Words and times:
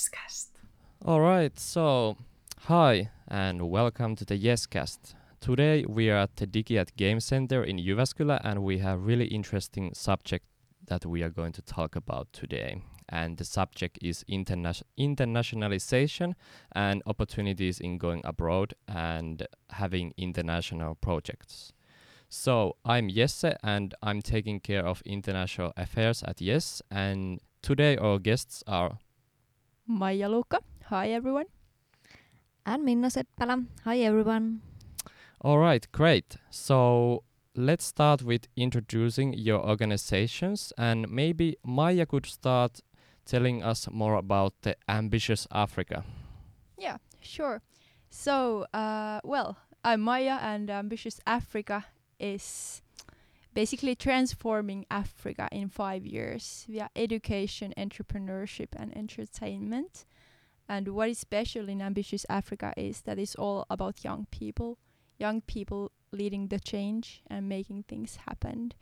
Yescast. 0.00 0.48
All 1.04 1.20
right, 1.20 1.58
so 1.58 2.16
hi 2.60 3.10
and 3.28 3.68
welcome 3.68 4.16
to 4.16 4.24
the 4.24 4.38
Yescast. 4.38 5.14
Today 5.40 5.84
we 5.86 6.08
are 6.08 6.20
at 6.22 6.36
the 6.36 6.46
Digiat 6.46 6.96
Game 6.96 7.20
Center 7.20 7.62
in 7.62 7.76
Jyväskylä 7.76 8.40
and 8.42 8.62
we 8.62 8.78
have 8.78 9.04
really 9.04 9.26
interesting 9.26 9.92
subject 9.92 10.46
that 10.86 11.04
we 11.04 11.22
are 11.22 11.28
going 11.28 11.52
to 11.52 11.60
talk 11.60 11.96
about 11.96 12.32
today. 12.32 12.82
And 13.10 13.36
the 13.36 13.44
subject 13.44 13.98
is 14.00 14.24
interna- 14.26 14.82
internationalization 14.98 16.34
and 16.72 17.02
opportunities 17.04 17.78
in 17.78 17.98
going 17.98 18.22
abroad 18.24 18.72
and 18.88 19.46
having 19.68 20.14
international 20.16 20.94
projects. 20.94 21.74
So 22.30 22.76
I'm 22.86 23.10
Jesse 23.10 23.52
and 23.62 23.94
I'm 24.02 24.22
taking 24.22 24.60
care 24.60 24.86
of 24.86 25.02
international 25.04 25.74
affairs 25.76 26.22
at 26.22 26.40
Yes 26.40 26.80
and 26.90 27.40
today 27.60 27.98
our 27.98 28.18
guests 28.18 28.64
are 28.66 28.98
Maija 29.90 30.28
Luukka. 30.28 30.58
Hi 30.90 31.12
everyone. 31.12 31.46
And 32.66 32.84
Minna 32.84 33.08
Seppälä. 33.10 33.58
Hi 33.84 34.04
everyone. 34.04 34.60
All 35.44 35.58
right, 35.58 35.86
great. 35.92 36.36
So 36.50 37.24
let's 37.56 37.84
start 37.84 38.22
with 38.22 38.48
introducing 38.56 39.34
your 39.34 39.60
organizations 39.68 40.72
and 40.78 41.06
maybe 41.08 41.56
Maya 41.64 42.06
could 42.06 42.26
start 42.26 42.80
telling 43.24 43.62
us 43.62 43.88
more 43.90 44.14
about 44.14 44.54
the 44.62 44.76
Ambitious 44.88 45.46
Africa. 45.50 46.04
Yeah, 46.78 46.98
sure. 47.20 47.60
So, 48.10 48.66
uh, 48.74 49.20
well, 49.24 49.56
I'm 49.84 50.00
Maya, 50.00 50.38
and 50.42 50.68
Ambitious 50.70 51.20
Africa 51.26 51.86
is 52.18 52.82
basically 53.54 53.94
transforming 53.94 54.86
Africa 54.90 55.48
in 55.50 55.68
five 55.68 56.06
years 56.06 56.66
via 56.68 56.90
education, 56.94 57.74
entrepreneurship, 57.76 58.68
and 58.76 58.96
entertainment. 58.96 60.04
And 60.68 60.88
what 60.88 61.08
is 61.08 61.18
special 61.18 61.68
in 61.68 61.82
Ambitious 61.82 62.24
Africa 62.28 62.72
is 62.76 63.02
that 63.02 63.18
it's 63.18 63.34
all 63.34 63.66
about 63.68 64.04
young 64.04 64.26
people, 64.30 64.78
young 65.18 65.40
people 65.40 65.90
leading 66.12 66.48
the 66.48 66.60
change 66.60 67.22
and 67.28 67.48
making 67.48 67.84
things 67.88 68.16
happen. 68.28 68.72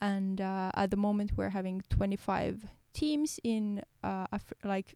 And 0.00 0.40
uh, 0.40 0.70
at 0.74 0.90
the 0.90 0.96
moment, 0.96 1.32
we're 1.36 1.50
having 1.50 1.82
25 1.90 2.66
teams 2.92 3.40
in 3.42 3.82
uh, 4.02 4.26
Af- 4.32 4.52
like 4.64 4.94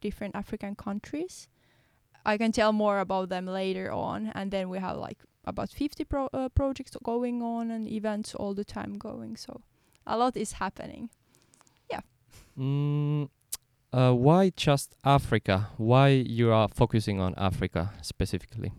different 0.00 0.36
African 0.36 0.74
countries. 0.74 1.48
I 2.24 2.36
can 2.36 2.52
tell 2.52 2.72
more 2.72 3.00
about 3.00 3.28
them 3.28 3.46
later 3.46 3.92
on, 3.92 4.32
and 4.34 4.50
then 4.50 4.68
we 4.68 4.78
have 4.78 4.96
like 4.96 5.18
about 5.46 5.70
50 5.70 6.04
pro- 6.04 6.28
uh, 6.32 6.48
projects 6.48 6.96
going 7.02 7.42
on 7.42 7.70
and 7.70 7.88
events 7.88 8.34
all 8.34 8.54
the 8.54 8.64
time 8.64 8.98
going. 8.98 9.36
So 9.36 9.60
a 10.06 10.16
lot 10.16 10.36
is 10.36 10.52
happening. 10.52 11.10
Yeah. 11.90 12.00
Mm, 12.58 13.28
uh, 13.92 14.12
why 14.12 14.50
just 14.56 14.94
Africa? 15.04 15.68
Why 15.76 16.08
you 16.08 16.52
are 16.52 16.68
focusing 16.68 17.20
on 17.20 17.34
Africa 17.36 17.92
specifically? 18.02 18.72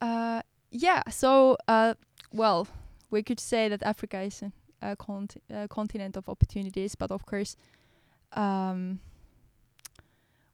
Uh, 0.00 0.42
yeah. 0.70 1.02
So, 1.10 1.56
uh, 1.68 1.94
well, 2.32 2.66
we 3.10 3.22
could 3.22 3.40
say 3.40 3.68
that 3.68 3.82
Africa 3.82 4.20
is 4.22 4.42
a, 4.42 4.52
a, 4.80 4.96
conti- 4.96 5.42
a 5.50 5.68
continent 5.68 6.16
of 6.16 6.28
opportunities, 6.28 6.94
but 6.94 7.10
of 7.10 7.26
course, 7.26 7.56
um, 8.32 9.00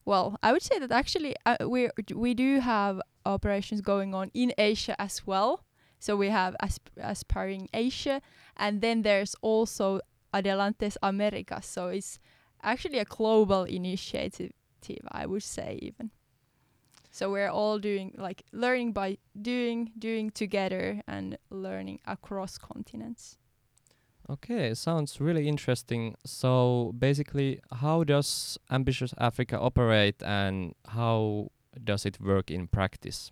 well, 0.08 0.38
I 0.42 0.52
would 0.52 0.62
say 0.62 0.78
that 0.78 0.90
actually 0.90 1.36
uh, 1.44 1.68
we 1.68 1.90
we 2.14 2.32
do 2.32 2.60
have 2.60 2.98
operations 3.26 3.82
going 3.82 4.14
on 4.14 4.30
in 4.32 4.54
Asia 4.56 4.96
as 4.98 5.26
well. 5.26 5.66
So 5.98 6.16
we 6.16 6.30
have 6.30 6.56
asp- 6.62 6.88
aspiring 6.96 7.68
Asia, 7.74 8.22
and 8.56 8.80
then 8.80 9.02
there's 9.02 9.36
also 9.42 10.00
Adelantes 10.32 10.96
America. 11.02 11.60
So 11.60 11.88
it's 11.88 12.18
actually 12.62 12.98
a 13.00 13.04
global 13.04 13.64
initiative, 13.64 14.52
I 15.12 15.26
would 15.26 15.42
say 15.42 15.78
even. 15.82 16.10
So 17.10 17.30
we're 17.30 17.50
all 17.50 17.78
doing 17.78 18.14
like 18.16 18.44
learning 18.50 18.92
by 18.92 19.18
doing, 19.36 19.92
doing 19.98 20.30
together, 20.30 21.02
and 21.06 21.36
learning 21.50 22.00
across 22.06 22.56
continents. 22.56 23.36
Okay, 24.30 24.74
sounds 24.74 25.20
really 25.20 25.48
interesting. 25.48 26.14
So 26.24 26.92
basically, 26.98 27.60
how 27.80 28.04
does 28.04 28.58
Ambitious 28.70 29.14
Africa 29.16 29.58
operate 29.58 30.22
and 30.22 30.74
how 30.86 31.50
does 31.82 32.04
it 32.04 32.20
work 32.20 32.50
in 32.50 32.66
practice? 32.68 33.30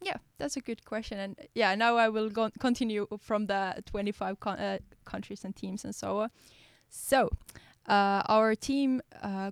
Yeah, 0.00 0.16
that's 0.38 0.56
a 0.56 0.60
good 0.60 0.84
question. 0.86 1.18
And 1.18 1.36
yeah, 1.54 1.74
now 1.74 1.96
I 1.96 2.08
will 2.08 2.30
go 2.30 2.48
continue 2.58 3.06
from 3.20 3.46
the 3.46 3.82
25 3.84 4.40
con- 4.40 4.58
uh, 4.58 4.78
countries 5.04 5.44
and 5.44 5.54
teams 5.54 5.84
and 5.84 5.94
so 5.94 6.20
on. 6.20 6.30
So, 6.88 7.28
uh, 7.86 8.22
our 8.26 8.54
team, 8.54 9.02
uh, 9.22 9.50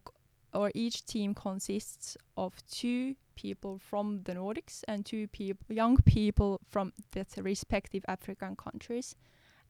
or 0.55 0.71
each 0.75 1.05
team 1.05 1.35
consists 1.35 2.17
of 2.37 2.55
two 2.71 3.17
people 3.37 3.79
from 3.79 4.23
the 4.25 4.35
Nordics 4.35 4.83
and 4.89 5.05
two 5.05 5.29
people, 5.29 5.75
young 5.75 5.99
people 5.99 6.61
from 6.69 6.93
the 7.13 7.25
respective 7.43 8.05
African 8.09 8.57
countries. 8.57 9.15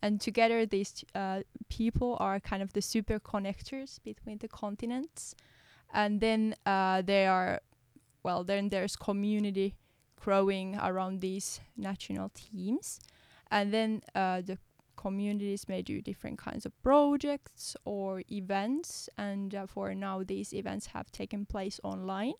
And 0.02 0.20
together, 0.20 0.64
these 0.64 1.04
uh, 1.14 1.40
people 1.68 2.16
are 2.20 2.40
kind 2.40 2.62
of 2.62 2.72
the 2.72 2.82
super 2.82 3.18
connectors 3.20 4.02
between 4.02 4.38
the 4.38 4.48
continents. 4.48 5.34
And 5.92 6.20
then 6.20 6.54
uh, 6.64 7.02
they 7.02 7.26
are, 7.26 7.60
well, 8.22 8.44
then 8.44 8.68
there's 8.70 8.96
community 8.96 9.74
growing 10.16 10.76
around 10.76 11.20
these 11.20 11.60
national 11.76 12.30
teams. 12.30 13.00
And 13.50 13.74
then 13.74 14.02
uh, 14.14 14.42
the 14.42 14.58
communities 14.96 15.68
may 15.68 15.82
do 15.82 16.00
different 16.00 16.38
kinds 16.38 16.64
of 16.64 16.72
projects 16.82 17.76
or 17.84 18.22
events. 18.30 19.08
And 19.18 19.54
uh, 19.54 19.66
for 19.66 19.94
now, 19.94 20.22
these 20.22 20.54
events 20.54 20.86
have 20.86 21.10
taken 21.10 21.44
place 21.46 21.80
online. 21.82 22.34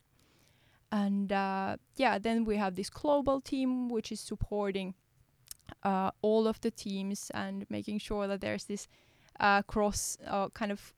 And 0.93 1.33
uh, 1.33 1.77
yeah, 1.97 2.19
then 2.19 2.45
we 2.45 2.57
have 2.57 2.75
this 2.75 2.91
global 2.91 3.41
team 3.41 3.89
which 3.89 4.11
is 4.11 4.21
supporting 4.21 4.95
uh, 5.83 6.11
all 6.23 6.47
of 6.47 6.61
the 6.61 6.71
teams 6.71 7.31
and 7.35 7.67
making 7.71 7.99
sure 7.99 8.27
that 8.27 8.41
there's 8.41 8.65
this 8.65 8.89
uh, 9.39 9.63
cross 9.63 10.19
uh, 10.27 10.49
kind 10.51 10.73
of 10.73 10.95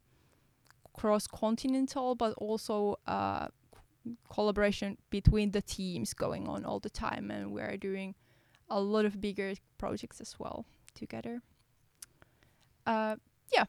cross 0.93 1.27
continental, 1.27 2.15
but 2.15 2.33
also 2.35 2.99
uh, 3.07 3.49
collaboration 4.31 4.99
between 5.11 5.53
the 5.53 5.63
teams 5.63 6.13
going 6.15 6.49
on 6.49 6.65
all 6.65 6.81
the 6.81 6.91
time. 6.91 7.31
And 7.31 7.53
we're 7.53 7.77
doing 7.77 8.15
a 8.69 8.81
lot 8.81 9.05
of 9.05 9.21
bigger 9.21 9.55
projects 9.79 10.21
as 10.21 10.39
well 10.39 10.67
together. 10.95 11.43
Uh, 12.87 13.17
yeah. 13.53 13.65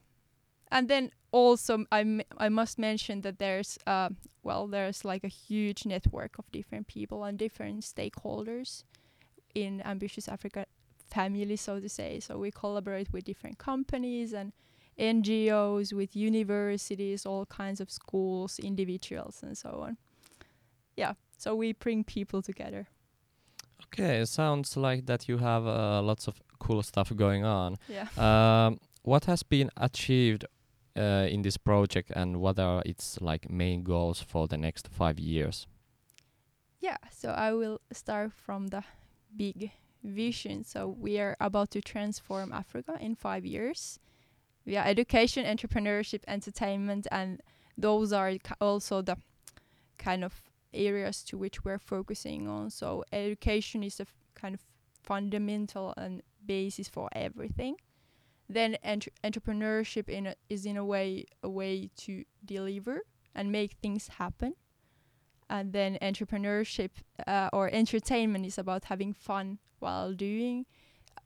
And 0.71 0.89
then 0.89 1.11
also 1.33 1.85
I, 1.91 2.21
I 2.37 2.47
must 2.47 2.79
mention 2.79 3.21
that 3.21 3.39
there's 3.39 3.77
uh, 3.85 4.09
well 4.43 4.67
there's 4.67 5.03
like 5.03 5.23
a 5.25 5.27
huge 5.27 5.85
network 5.85 6.37
of 6.39 6.49
different 6.51 6.87
people 6.87 7.25
and 7.25 7.37
different 7.37 7.81
stakeholders 7.81 8.83
in 9.53 9.81
ambitious 9.81 10.27
africa 10.27 10.65
family 11.13 11.55
so 11.55 11.79
to 11.79 11.89
say 11.89 12.19
so 12.19 12.31
we 12.37 12.49
collaborate 12.51 13.09
with 13.13 13.23
different 13.23 13.57
companies 13.57 14.33
and 14.33 14.51
ngos 14.99 15.91
with 15.93 16.15
universities 16.15 17.25
all 17.25 17.45
kinds 17.45 17.79
of 17.81 17.89
schools 17.89 18.59
individuals 18.59 19.43
and 19.43 19.57
so 19.57 19.69
on 19.85 19.97
yeah 20.95 21.13
so 21.37 21.55
we 21.55 21.73
bring 21.73 22.03
people 22.03 22.41
together 22.41 22.87
Okay, 23.87 24.21
it 24.21 24.27
sounds 24.29 24.77
like 24.77 25.05
that 25.05 25.27
you 25.27 25.37
have 25.39 25.67
uh, 25.67 26.01
lots 26.01 26.27
of 26.27 26.35
cool 26.57 26.81
stuff 26.83 27.11
going 27.15 27.43
on. 27.45 27.77
yeah 27.89 28.07
Um, 28.17 28.77
what 29.03 29.25
has 29.25 29.43
been 29.43 29.69
achieved 29.75 30.45
uh, 30.97 31.27
in 31.29 31.41
this 31.41 31.57
project, 31.57 32.09
and 32.15 32.37
what 32.37 32.57
are 32.59 32.81
its 32.85 33.19
like 33.21 33.49
main 33.49 33.83
goals 33.83 34.21
for 34.21 34.47
the 34.47 34.57
next 34.57 34.87
five 34.87 35.19
years? 35.19 35.67
yeah 36.79 36.97
so 37.11 37.29
i 37.29 37.51
will 37.53 37.79
start 37.91 38.31
from 38.33 38.67
the 38.69 38.83
big 39.37 39.71
vision. 40.03 40.63
So 40.63 40.87
we 40.87 41.19
are 41.19 41.35
about 41.39 41.71
to 41.71 41.81
transform 41.81 42.51
africa 42.51 42.97
in 42.99 43.15
five 43.15 43.45
years. 43.45 43.99
Via 44.65 44.83
education 44.83 45.45
entrepreneurship 45.45 46.21
entertainment 46.27 47.07
and 47.11 47.41
those 47.77 48.13
are 48.13 48.33
also 48.61 49.01
the 49.01 49.17
kind 49.97 50.23
of 50.23 50.41
areas 50.73 51.23
to 51.23 51.37
which 51.37 51.63
we're 51.63 51.79
focusing 51.79 52.47
on. 52.47 52.69
So 52.69 53.03
education 53.11 53.83
is 53.83 53.99
a 53.99 54.05
kind 54.35 54.55
of 54.55 54.61
fundamental 55.03 55.93
and 55.97 56.21
basis 56.45 56.87
for 56.87 57.09
everything. 57.13 57.75
Then 58.49 58.77
entre- 58.83 59.13
entrepreneurship 59.23 60.09
in 60.09 60.27
a, 60.27 60.35
is 60.49 60.65
in 60.65 60.77
a 60.77 60.85
way 60.85 61.25
a 61.41 61.49
way 61.49 61.89
to 61.97 62.23
deliver 62.45 63.01
and 63.35 63.51
make 63.51 63.73
things 63.81 64.07
happen. 64.19 64.55
And 65.49 65.73
then 65.73 65.97
entrepreneurship 66.01 66.91
uh, 67.27 67.49
or 67.53 67.69
entertainment 67.69 68.45
is 68.45 68.57
about 68.57 68.85
having 68.85 69.13
fun 69.13 69.59
while 69.83 70.13
doing. 70.13 70.65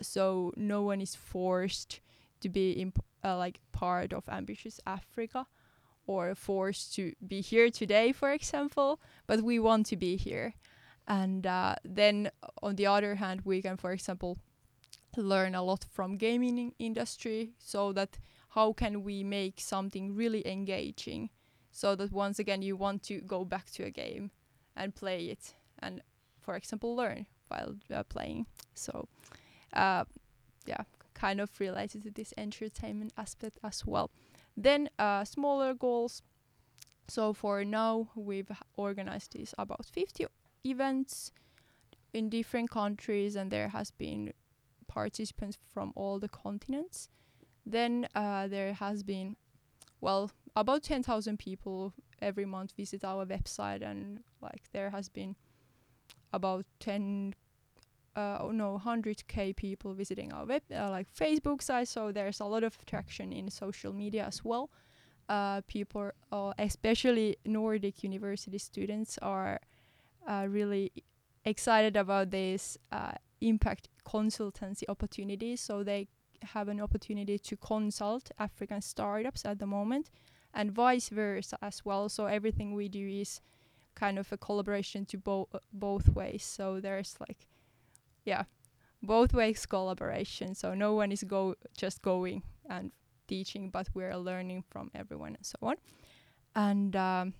So 0.01 0.51
no 0.57 0.81
one 0.81 0.99
is 0.99 1.15
forced 1.15 2.01
to 2.41 2.49
be 2.49 2.91
uh, 3.23 3.37
like 3.37 3.59
part 3.71 4.13
of 4.13 4.29
ambitious 4.29 4.79
africa 4.85 5.47
or 6.05 6.35
forced 6.35 6.93
to 6.95 7.13
be 7.27 7.41
here 7.41 7.69
today 7.69 8.11
for 8.11 8.31
example 8.31 8.99
but 9.27 9.41
we 9.41 9.59
want 9.59 9.85
to 9.87 9.95
be 9.95 10.17
here. 10.17 10.53
And 11.07 11.47
uh, 11.47 11.75
then 11.85 12.29
on 12.61 12.75
the 12.75 12.87
other 12.87 13.15
hand 13.15 13.41
we 13.45 13.61
can 13.61 13.77
for 13.77 13.91
example 13.91 14.37
learn 15.15 15.55
a 15.55 15.63
lot 15.63 15.85
from 15.89 16.17
gaming 16.17 16.73
industry 16.79 17.53
so 17.57 17.93
that 17.93 18.19
how 18.49 18.73
can 18.73 19.03
we 19.03 19.23
make 19.23 19.59
something 19.59 20.15
really 20.15 20.47
engaging 20.47 21.29
so 21.71 21.95
that 21.95 22.11
once 22.11 22.39
again 22.39 22.61
you 22.61 22.75
want 22.75 23.03
to 23.03 23.21
go 23.21 23.45
back 23.45 23.69
to 23.71 23.83
a 23.83 23.91
game 23.91 24.31
and 24.75 24.95
play 24.95 25.25
it 25.25 25.53
and 25.79 26.01
for 26.39 26.55
example 26.55 26.95
learn 26.95 27.25
while 27.47 27.75
uh, 27.93 28.03
playing. 28.03 28.45
So 28.73 29.07
uh, 29.73 30.05
yeah 30.65 30.83
kind 31.17 31.41
of 31.41 31.49
related 31.59 32.03
to 32.03 32.11
this 32.11 32.33
entertainment 32.37 33.11
aspect 33.17 33.59
as 33.63 33.85
well. 33.85 34.11
Then 34.55 34.89
uh, 34.99 35.25
smaller 35.25 35.73
goals. 35.73 36.21
So 37.07 37.33
for 37.33 37.65
now 37.65 38.09
we've 38.15 38.51
organized 38.75 39.33
this 39.33 39.53
about 39.57 39.85
50 39.85 40.27
events 40.63 41.31
in 42.13 42.29
different 42.29 42.69
countries 42.69 43.35
and 43.35 43.51
there 43.51 43.69
has 43.69 43.91
been 43.91 44.33
participants 44.87 45.57
from 45.73 45.91
all 45.95 46.19
the 46.19 46.29
continents. 46.29 47.09
Then 47.65 48.07
uh, 48.15 48.47
there 48.47 48.73
has 48.73 49.03
been 49.03 49.35
well 50.01 50.31
about 50.55 50.83
10,000 50.83 51.37
people 51.37 51.93
every 52.21 52.45
month 52.45 52.73
visit 52.77 53.03
our 53.03 53.25
website 53.25 53.81
and 53.81 54.19
like 54.41 54.63
there 54.71 54.89
has 54.91 55.09
been 55.09 55.35
about 56.33 56.65
10 56.79 57.33
uh, 58.15 58.37
oh 58.41 58.51
no 58.51 58.81
100k 58.83 59.55
people 59.55 59.93
visiting 59.93 60.33
our 60.33 60.45
web 60.45 60.61
uh, 60.73 60.89
like 60.89 61.07
facebook 61.13 61.61
site 61.61 61.87
so 61.87 62.11
there's 62.11 62.39
a 62.39 62.45
lot 62.45 62.63
of 62.63 62.77
traction 62.85 63.31
in 63.31 63.49
social 63.49 63.93
media 63.93 64.25
as 64.25 64.43
well 64.43 64.69
uh, 65.29 65.61
people 65.67 66.11
uh, 66.31 66.53
especially 66.57 67.37
nordic 67.45 68.03
university 68.03 68.57
students 68.57 69.19
are 69.21 69.59
uh, 70.27 70.45
really 70.49 70.91
excited 71.45 71.95
about 71.95 72.31
this 72.31 72.77
uh, 72.91 73.11
impact 73.41 73.87
consultancy 74.05 74.83
opportunities 74.89 75.61
so 75.61 75.83
they 75.83 76.07
have 76.41 76.67
an 76.67 76.79
opportunity 76.79 77.37
to 77.37 77.55
consult 77.57 78.31
african 78.39 78.81
startups 78.81 79.45
at 79.45 79.59
the 79.59 79.65
moment 79.65 80.09
and 80.57 80.71
vice 80.71 81.09
versa 81.09 81.57
as 81.61 81.85
well. 81.85 82.09
So 82.09 82.25
everything 82.25 82.73
we 82.73 82.89
do 82.89 83.07
is 83.07 83.41
kind 83.99 84.19
of 84.19 84.31
a 84.31 84.37
collaboration 84.37 85.05
to 85.05 85.17
both 85.17 85.47
both 85.73 86.15
ways. 86.15 86.43
So 86.43 86.79
there's 86.79 87.15
like, 87.19 87.47
yeah, 88.25 88.43
both 89.01 89.33
ways 89.33 89.65
collaboration. 89.65 90.55
So 90.55 90.75
no 90.75 90.93
one 90.93 91.11
is 91.11 91.23
go 91.23 91.55
just 91.77 92.01
going 92.01 92.43
and 92.69 92.91
teaching, 93.27 93.71
but 93.71 93.89
we're 93.93 94.17
learning 94.17 94.63
from 94.69 94.91
everyone 94.93 95.35
and 95.35 95.45
so 95.45 95.57
on. 95.61 95.75
And 96.55 96.95
um, 96.95 97.33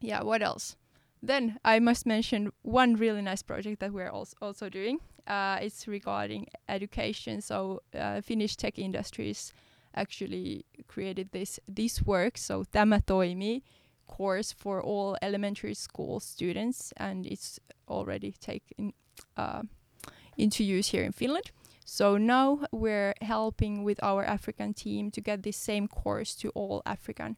yeah, 0.00 0.22
what 0.22 0.42
else? 0.42 0.76
Then 1.22 1.58
I 1.64 1.80
must 1.80 2.06
mention 2.06 2.52
one 2.62 2.94
really 2.94 3.22
nice 3.22 3.42
project 3.42 3.80
that 3.80 3.92
we're 3.92 4.10
also 4.10 4.36
also 4.40 4.68
doing. 4.68 4.98
Uh, 5.26 5.58
it's 5.60 5.88
regarding 5.88 6.46
education. 6.68 7.40
So 7.40 7.80
uh, 7.94 8.20
Finnish 8.20 8.56
tech 8.56 8.78
industries 8.78 9.52
actually 9.94 10.64
created 10.86 11.28
this 11.32 11.60
this 11.74 12.06
work. 12.06 12.38
So 12.38 12.64
Tämä 12.64 13.00
toimii 13.06 13.62
course 14.08 14.52
for 14.52 14.82
all 14.82 15.16
elementary 15.22 15.74
school 15.74 16.20
students, 16.20 16.92
and 16.96 17.26
it's 17.26 17.60
already 17.86 18.32
taken 18.32 18.92
uh, 19.36 19.62
into 20.36 20.64
use 20.64 20.88
here 20.88 21.04
in 21.04 21.12
Finland. 21.12 21.52
So 21.84 22.18
now 22.18 22.60
we're 22.70 23.14
helping 23.22 23.84
with 23.84 24.02
our 24.02 24.24
African 24.24 24.74
team 24.74 25.10
to 25.12 25.20
get 25.20 25.42
this 25.42 25.56
same 25.56 25.88
course 25.88 26.34
to 26.36 26.50
all 26.50 26.82
African 26.84 27.36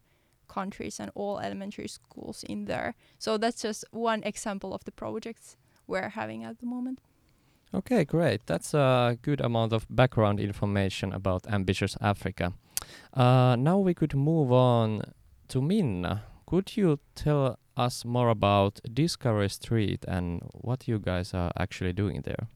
countries 0.49 1.00
and 1.00 1.11
all 1.14 1.38
elementary 1.38 1.88
schools 1.88 2.44
in 2.49 2.64
there. 2.64 2.94
So 3.19 3.38
that's 3.38 3.62
just 3.62 3.84
one 3.93 4.22
example 4.25 4.75
of 4.75 4.84
the 4.84 4.93
projects 4.93 5.56
we're 5.87 6.11
having 6.11 6.44
at 6.44 6.58
the 6.58 6.67
moment. 6.67 7.00
Okay, 7.72 8.05
great. 8.05 8.40
That's 8.46 8.75
a 8.75 9.17
good 9.22 9.40
amount 9.40 9.72
of 9.72 9.87
background 9.88 10.40
information 10.40 11.12
about 11.12 11.46
Ambitious 11.46 11.96
Africa. 12.00 12.52
Uh, 13.14 13.55
now 13.56 13.78
we 13.78 13.94
could 13.94 14.14
move 14.14 14.50
on 14.50 15.02
to 15.49 15.61
Minna. 15.61 16.25
Could 16.50 16.76
you 16.76 16.99
tell 17.14 17.61
us 17.76 18.05
more 18.05 18.29
about 18.29 18.81
Discovery 18.93 19.49
Street 19.49 20.05
and 20.08 20.43
what 20.52 20.88
you 20.88 20.99
guys 20.99 21.32
are 21.32 21.52
actually 21.56 21.93
doing 21.93 22.23
there? 22.23 22.49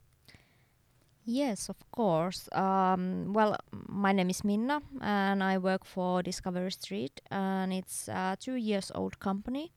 Yes, 1.25 1.69
of 1.69 1.77
course. 1.93 2.49
Um, 2.51 3.33
well, 3.33 3.57
my 3.71 4.11
name 4.11 4.31
is 4.31 4.43
Minna, 4.43 4.83
and 5.01 5.45
I 5.45 5.59
work 5.59 5.85
for 5.85 6.25
Discovery 6.25 6.73
Street, 6.73 7.21
and 7.31 7.73
it's 7.73 8.09
a 8.09 8.37
two 8.41 8.57
years 8.57 8.91
old 8.97 9.21
company. 9.21 9.71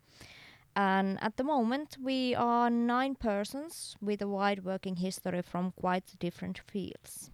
And 0.75 1.21
at 1.21 1.37
the 1.37 1.43
moment, 1.43 1.97
we 2.03 2.33
are 2.33 2.71
nine 2.71 3.13
persons 3.13 3.95
with 4.01 4.23
a 4.23 4.27
wide 4.27 4.65
working 4.65 4.95
history 4.95 5.43
from 5.43 5.73
quite 5.79 6.05
different 6.19 6.57
fields. 6.57 7.29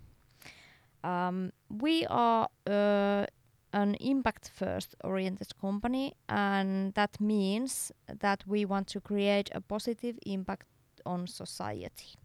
Um, 1.01 1.53
we 1.69 2.05
are 2.07 2.49
uh, 2.67 3.27
an 3.73 3.95
impact 3.95 4.51
first 4.53 4.95
oriented 5.03 5.57
company, 5.59 6.13
and 6.29 6.93
that 6.93 7.19
means 7.19 7.91
that 8.07 8.43
we 8.47 8.65
want 8.65 8.87
to 8.87 9.01
create 9.01 9.49
a 9.53 9.61
positive 9.61 10.17
impact 10.25 10.67
on 11.05 11.27
society. 11.27 12.15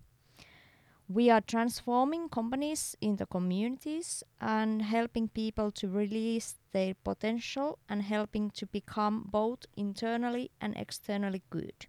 We 1.08 1.30
are 1.30 1.40
transforming 1.40 2.28
companies 2.28 2.94
into 3.00 3.24
communities 3.24 4.22
and 4.42 4.82
helping 4.82 5.28
people 5.28 5.70
to 5.70 5.88
release 5.88 6.56
their 6.72 6.94
potential 7.02 7.78
and 7.88 8.02
helping 8.02 8.50
to 8.50 8.66
become 8.66 9.26
both 9.30 9.60
internally 9.74 10.50
and 10.60 10.76
externally 10.76 11.42
good. 11.48 11.86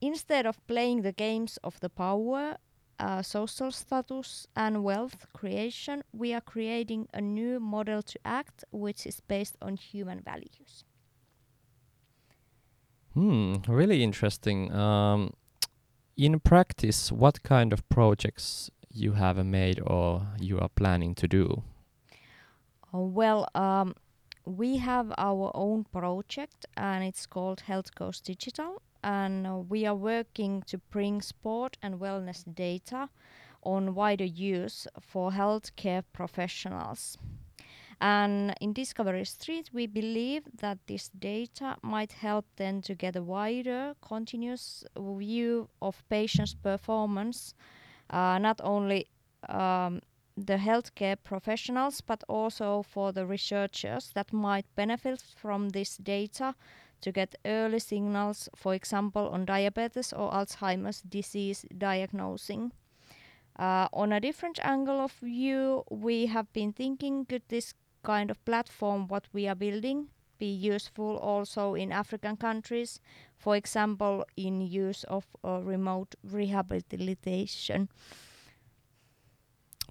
Instead 0.00 0.44
of 0.44 0.66
playing 0.66 1.02
the 1.02 1.12
games 1.12 1.56
of 1.62 1.78
the 1.78 1.88
power, 1.88 2.56
uh, 3.00 3.22
social 3.22 3.72
status, 3.72 4.46
and 4.54 4.84
wealth 4.84 5.26
creation, 5.32 6.02
we 6.12 6.34
are 6.34 6.40
creating 6.40 7.08
a 7.14 7.20
new 7.20 7.58
model 7.58 8.02
to 8.02 8.18
act 8.24 8.64
which 8.70 9.06
is 9.06 9.20
based 9.20 9.56
on 9.62 9.76
human 9.76 10.20
values. 10.20 10.84
Hmm, 13.14 13.56
really 13.66 14.04
interesting. 14.04 14.72
Um, 14.72 15.32
in 16.16 16.38
practice, 16.40 17.10
what 17.10 17.42
kind 17.42 17.72
of 17.72 17.88
projects 17.88 18.70
you 18.92 19.12
have 19.12 19.44
made 19.44 19.80
or 19.84 20.26
you 20.38 20.58
are 20.58 20.68
planning 20.68 21.14
to 21.16 21.26
do? 21.26 21.62
Uh, 22.94 22.98
well, 22.98 23.48
um, 23.54 23.94
we 24.44 24.76
have 24.78 25.12
our 25.16 25.50
own 25.54 25.84
project 25.84 26.66
and 26.76 27.04
it's 27.04 27.26
called 27.26 27.60
Health 27.62 27.94
Goes 27.94 28.20
Digital. 28.20 28.82
And 29.02 29.46
uh, 29.46 29.56
we 29.56 29.86
are 29.86 29.94
working 29.94 30.62
to 30.66 30.78
bring 30.78 31.22
sport 31.22 31.76
and 31.82 32.00
wellness 32.00 32.44
data 32.54 33.08
on 33.62 33.94
wider 33.94 34.24
use 34.24 34.86
for 35.00 35.30
healthcare 35.32 36.02
professionals. 36.12 37.18
And 38.00 38.54
in 38.62 38.72
Discovery 38.72 39.26
Street, 39.26 39.70
we 39.74 39.86
believe 39.86 40.44
that 40.60 40.78
this 40.86 41.10
data 41.10 41.76
might 41.82 42.12
help 42.12 42.46
them 42.56 42.80
to 42.82 42.94
get 42.94 43.14
a 43.14 43.22
wider, 43.22 43.94
continuous 44.00 44.84
view 44.98 45.68
of 45.82 46.02
patients' 46.08 46.54
performance, 46.54 47.52
uh, 48.08 48.38
not 48.38 48.58
only 48.64 49.08
um, 49.50 50.00
the 50.34 50.56
healthcare 50.56 51.16
professionals, 51.22 52.00
but 52.00 52.24
also 52.26 52.82
for 52.82 53.12
the 53.12 53.26
researchers 53.26 54.10
that 54.14 54.32
might 54.32 54.64
benefit 54.76 55.22
from 55.36 55.68
this 55.70 55.98
data 55.98 56.54
to 57.00 57.12
get 57.12 57.34
early 57.44 57.78
signals, 57.78 58.48
for 58.54 58.74
example, 58.74 59.28
on 59.28 59.44
diabetes 59.44 60.12
or 60.12 60.30
Alzheimer's 60.30 61.02
disease 61.02 61.64
diagnosing. 61.76 62.72
Uh, 63.58 63.88
on 63.92 64.12
a 64.12 64.20
different 64.20 64.58
angle 64.62 65.00
of 65.00 65.12
view, 65.12 65.84
we 65.90 66.26
have 66.26 66.52
been 66.52 66.72
thinking 66.72 67.24
could 67.26 67.42
this 67.48 67.74
kind 68.02 68.30
of 68.30 68.42
platform 68.44 69.08
what 69.08 69.28
we 69.32 69.46
are 69.46 69.54
building 69.54 70.08
be 70.40 70.46
useful 70.46 71.18
also 71.18 71.74
in 71.74 71.92
African 71.92 72.36
countries, 72.36 72.98
for 73.36 73.54
example, 73.54 74.24
in 74.36 74.60
use 74.60 75.04
of 75.04 75.26
uh, 75.44 75.60
remote 75.62 76.16
rehabilitation. 76.24 77.88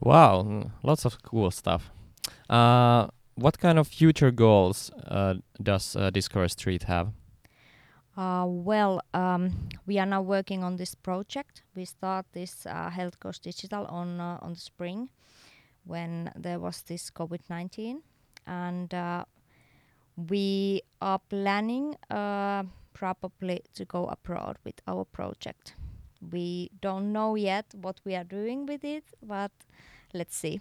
Wow, 0.01 0.71
lots 0.83 1.05
of 1.05 1.21
cool 1.21 1.51
stuff. 1.51 1.91
Uh, 2.49 3.07
what 3.41 3.57
kind 3.59 3.79
of 3.79 3.87
future 3.87 4.31
goals 4.31 4.91
uh, 5.07 5.35
does 5.61 5.95
uh, 5.95 6.09
Discovery 6.09 6.49
Street 6.49 6.83
have? 6.83 7.07
Uh, 8.17 8.45
well, 8.47 8.99
um, 9.13 9.69
we 9.85 9.97
are 9.97 10.05
now 10.05 10.21
working 10.21 10.63
on 10.63 10.75
this 10.75 10.95
project. 10.95 11.63
We 11.75 11.85
start 11.85 12.25
this 12.33 12.65
uh, 12.65 12.89
Health 12.89 13.19
Goes 13.19 13.39
Digital 13.39 13.85
on 13.85 14.19
uh, 14.19 14.37
on 14.41 14.53
the 14.53 14.59
spring, 14.59 15.09
when 15.85 16.31
there 16.35 16.59
was 16.59 16.81
this 16.83 17.09
COVID 17.11 17.41
nineteen, 17.49 18.01
and 18.45 18.93
uh, 18.93 19.23
we 20.29 20.81
are 21.01 21.19
planning 21.29 21.95
uh, 22.09 22.63
probably 22.93 23.61
to 23.73 23.85
go 23.85 24.05
abroad 24.05 24.57
with 24.65 24.81
our 24.85 25.05
project. 25.05 25.75
We 26.31 26.71
don't 26.81 27.13
know 27.13 27.35
yet 27.35 27.65
what 27.81 28.01
we 28.03 28.15
are 28.15 28.25
doing 28.25 28.65
with 28.65 28.83
it, 28.83 29.05
but 29.21 29.51
let's 30.13 30.35
see. 30.35 30.59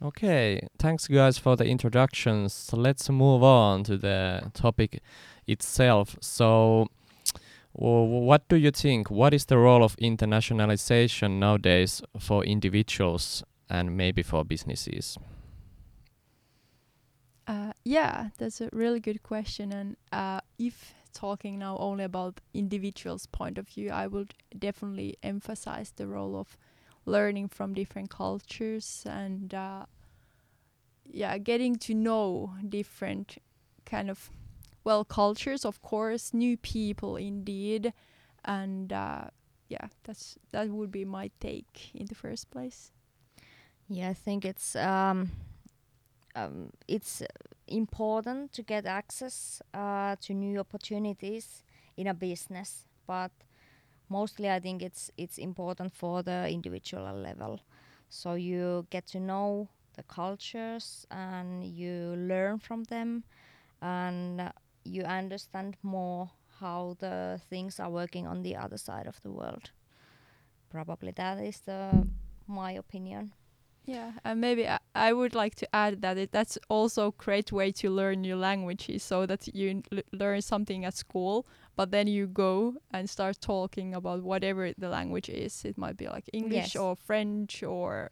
Okay, 0.00 0.60
thanks 0.78 1.08
guys 1.08 1.38
for 1.38 1.56
the 1.56 1.64
introductions. 1.64 2.70
Let's 2.72 3.08
move 3.10 3.42
on 3.42 3.82
to 3.84 3.96
the 3.96 4.50
topic 4.54 5.00
itself. 5.46 6.16
So, 6.20 6.86
what 7.72 8.48
do 8.48 8.56
you 8.56 8.70
think? 8.70 9.10
What 9.10 9.34
is 9.34 9.46
the 9.46 9.58
role 9.58 9.82
of 9.82 9.96
internationalization 9.96 11.38
nowadays 11.40 12.02
for 12.18 12.44
individuals 12.44 13.42
and 13.68 13.96
maybe 13.96 14.22
for 14.22 14.44
businesses? 14.44 15.18
Uh, 17.46 17.72
Yeah, 17.84 18.30
that's 18.38 18.60
a 18.60 18.68
really 18.72 19.00
good 19.00 19.22
question. 19.22 19.72
And 19.72 19.96
uh, 20.12 20.40
if 20.58 20.94
talking 21.12 21.58
now 21.58 21.76
only 21.78 22.04
about 22.04 22.40
individuals' 22.54 23.26
point 23.26 23.58
of 23.58 23.68
view, 23.68 23.90
I 23.90 24.06
would 24.06 24.34
definitely 24.58 25.16
emphasize 25.22 25.92
the 25.96 26.06
role 26.06 26.36
of 26.36 26.56
learning 27.08 27.48
from 27.48 27.74
different 27.74 28.10
cultures 28.10 29.04
and 29.08 29.54
uh, 29.54 29.86
yeah, 31.04 31.38
getting 31.38 31.76
to 31.76 31.94
know 31.94 32.54
different 32.68 33.38
kind 33.84 34.10
of 34.10 34.30
well 34.84 35.04
cultures, 35.04 35.64
of 35.64 35.82
course, 35.82 36.32
new 36.32 36.56
people 36.56 37.16
indeed, 37.16 37.92
and 38.44 38.92
uh, 38.92 39.24
yeah, 39.68 39.88
that's 40.04 40.38
that 40.52 40.68
would 40.68 40.90
be 40.90 41.04
my 41.04 41.30
take 41.40 41.90
in 41.94 42.06
the 42.06 42.14
first 42.14 42.50
place. 42.50 42.92
Yeah, 43.88 44.10
I 44.10 44.14
think 44.14 44.44
it's 44.44 44.76
um, 44.76 45.30
um, 46.34 46.70
it's 46.86 47.22
important 47.66 48.52
to 48.52 48.62
get 48.62 48.86
access 48.86 49.62
uh, 49.74 50.16
to 50.20 50.34
new 50.34 50.58
opportunities 50.58 51.62
in 51.96 52.06
a 52.06 52.14
business, 52.14 52.84
but 53.06 53.30
mostly 54.08 54.50
I 54.50 54.60
think 54.60 54.82
it's 54.82 55.10
it's 55.16 55.38
important 55.38 55.92
for 55.94 56.22
the 56.22 56.48
individual 56.48 57.14
level. 57.14 57.60
So 58.08 58.34
you 58.34 58.86
get 58.90 59.06
to 59.08 59.20
know 59.20 59.68
the 59.94 60.02
cultures 60.02 61.06
and 61.10 61.64
you 61.64 62.14
learn 62.16 62.58
from 62.58 62.84
them, 62.84 63.24
and 63.82 64.52
you 64.84 65.02
understand 65.02 65.76
more 65.82 66.30
how 66.60 66.96
the 66.98 67.40
things 67.50 67.80
are 67.80 67.90
working 67.90 68.26
on 68.26 68.42
the 68.42 68.56
other 68.56 68.78
side 68.78 69.06
of 69.06 69.20
the 69.22 69.30
world. 69.30 69.70
Probably 70.70 71.12
that 71.12 71.38
is 71.38 71.60
the 71.60 72.06
my 72.46 72.72
opinion. 72.72 73.32
Yeah, 73.88 74.12
and 74.22 74.38
maybe 74.38 74.68
I, 74.68 74.78
I 74.94 75.14
would 75.14 75.34
like 75.34 75.54
to 75.56 75.66
add 75.74 76.02
that 76.02 76.18
it, 76.18 76.30
that's 76.30 76.58
also 76.68 77.08
a 77.08 77.12
great 77.12 77.50
way 77.52 77.72
to 77.72 77.88
learn 77.88 78.20
new 78.20 78.36
languages, 78.36 79.02
so 79.02 79.24
that 79.24 79.48
you 79.54 79.70
n- 79.70 79.82
l- 79.90 80.02
learn 80.12 80.42
something 80.42 80.84
at 80.84 80.94
school, 80.94 81.46
but 81.74 81.90
then 81.90 82.06
you 82.06 82.26
go 82.26 82.74
and 82.90 83.08
start 83.08 83.40
talking 83.40 83.94
about 83.94 84.22
whatever 84.22 84.72
the 84.76 84.90
language 84.90 85.30
is. 85.30 85.64
It 85.64 85.78
might 85.78 85.96
be 85.96 86.06
like 86.06 86.28
English 86.34 86.74
Yes. 86.74 86.76
or 86.76 86.96
French 86.96 87.62
or 87.62 88.10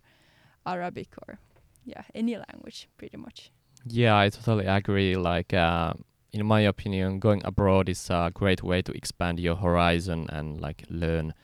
Arabic 0.65 1.09
or 1.29 1.39
yeah, 1.85 2.05
any 2.15 2.37
language 2.39 2.89
pretty 2.97 3.19
much. 3.19 3.53
Yeah, 3.87 4.17
I 4.17 4.31
totally 4.31 4.65
agree. 4.67 5.15
Like, 5.15 5.53
uh, 5.53 5.93
in 6.33 6.47
my 6.47 6.61
opinion, 6.63 7.19
going 7.21 7.43
abroad 7.45 7.89
is 7.91 8.09
a 8.09 8.31
great 8.33 8.63
way 8.63 8.81
to 8.81 8.93
expand 8.93 9.39
your 9.41 9.57
horizon 9.57 10.27
and 10.31 10.59
like 10.59 10.85
learn 10.89 11.35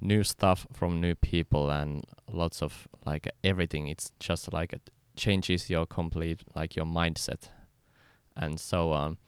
new 0.00 0.22
stuff 0.24 0.66
from 0.72 1.00
new 1.00 1.14
people 1.14 1.70
and 1.70 2.04
lots 2.30 2.62
of 2.62 2.88
like 3.04 3.28
everything. 3.42 3.88
It's 3.88 4.12
just 4.20 4.52
like 4.52 4.72
it 4.72 4.90
changes 5.16 5.68
your 5.68 5.86
complete 5.86 6.42
like 6.54 6.76
your 6.76 6.86
mindset 6.86 7.48
and 8.36 8.60
so 8.60 8.92
on. 8.92 9.18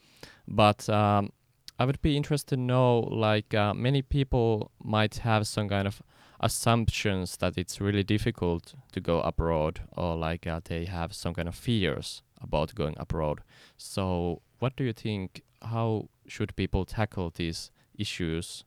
But 0.46 0.88
um, 0.88 1.32
I 1.78 1.84
would 1.84 2.00
be 2.02 2.16
interested 2.16 2.56
to 2.56 2.60
know 2.60 3.00
like 3.00 3.54
uh, 3.54 3.74
many 3.74 4.02
people 4.02 4.70
might 4.82 5.16
have 5.18 5.46
some 5.46 5.68
kind 5.68 5.86
of 5.88 6.02
assumptions 6.40 7.36
that 7.36 7.58
it's 7.58 7.80
really 7.80 8.02
difficult 8.02 8.74
to 8.92 9.00
go 9.00 9.20
abroad 9.20 9.80
or 9.96 10.16
like 10.16 10.46
uh, 10.46 10.60
they 10.64 10.86
have 10.86 11.14
some 11.14 11.34
kind 11.34 11.48
of 11.48 11.54
fears 11.54 12.22
about 12.40 12.74
going 12.74 12.94
abroad. 12.96 13.42
So, 13.76 14.42
what 14.58 14.76
do 14.76 14.84
you 14.84 14.92
think? 14.92 15.42
How 15.62 16.08
should 16.26 16.56
people 16.56 16.84
tackle 16.84 17.30
these 17.34 17.70
issues? 17.94 18.64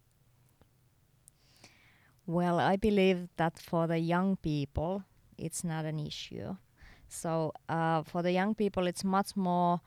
Well, 2.25 2.59
I 2.59 2.77
believe 2.77 3.27
that 3.37 3.59
for 3.59 3.87
the 3.87 3.99
young 3.99 4.37
people, 4.37 5.03
it's 5.37 5.63
not 5.63 5.85
an 5.85 5.99
issue. 5.99 6.55
So 7.07 7.53
uh, 7.69 8.03
for 8.03 8.21
the 8.21 8.31
young 8.31 8.55
people, 8.55 8.87
it's 8.87 9.03
much 9.03 9.35
more 9.35 9.81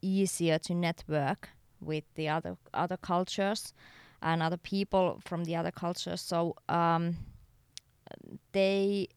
easier 0.00 0.58
to 0.60 0.74
network 0.74 1.50
with 1.80 2.04
the 2.14 2.28
other 2.28 2.56
other 2.72 2.96
cultures 2.96 3.72
and 4.22 4.42
other 4.42 4.56
people 4.56 5.20
from 5.24 5.44
the 5.44 5.56
other 5.56 5.70
cultures. 5.70 6.20
So 6.20 6.54
um, 6.68 7.16
they 8.52 9.08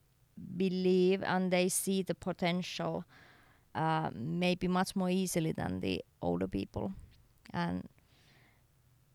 believe 0.58 1.24
and 1.24 1.51
they 1.51 1.70
see 1.70 2.01
the 2.03 2.15
potential 2.15 3.06
uh, 3.75 4.10
maybe 4.13 4.68
much 4.68 4.96
more 4.96 5.10
easily 5.10 5.51
than 5.51 5.80
the 5.80 6.03
older 6.22 6.48
people, 6.48 6.94
and 7.53 7.88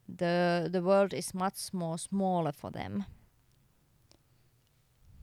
the 0.09 0.69
the 0.73 0.83
world 0.83 1.13
is 1.15 1.35
much 1.35 1.73
more 1.73 1.99
smaller 1.99 2.53
for 2.53 2.71
them. 2.71 3.05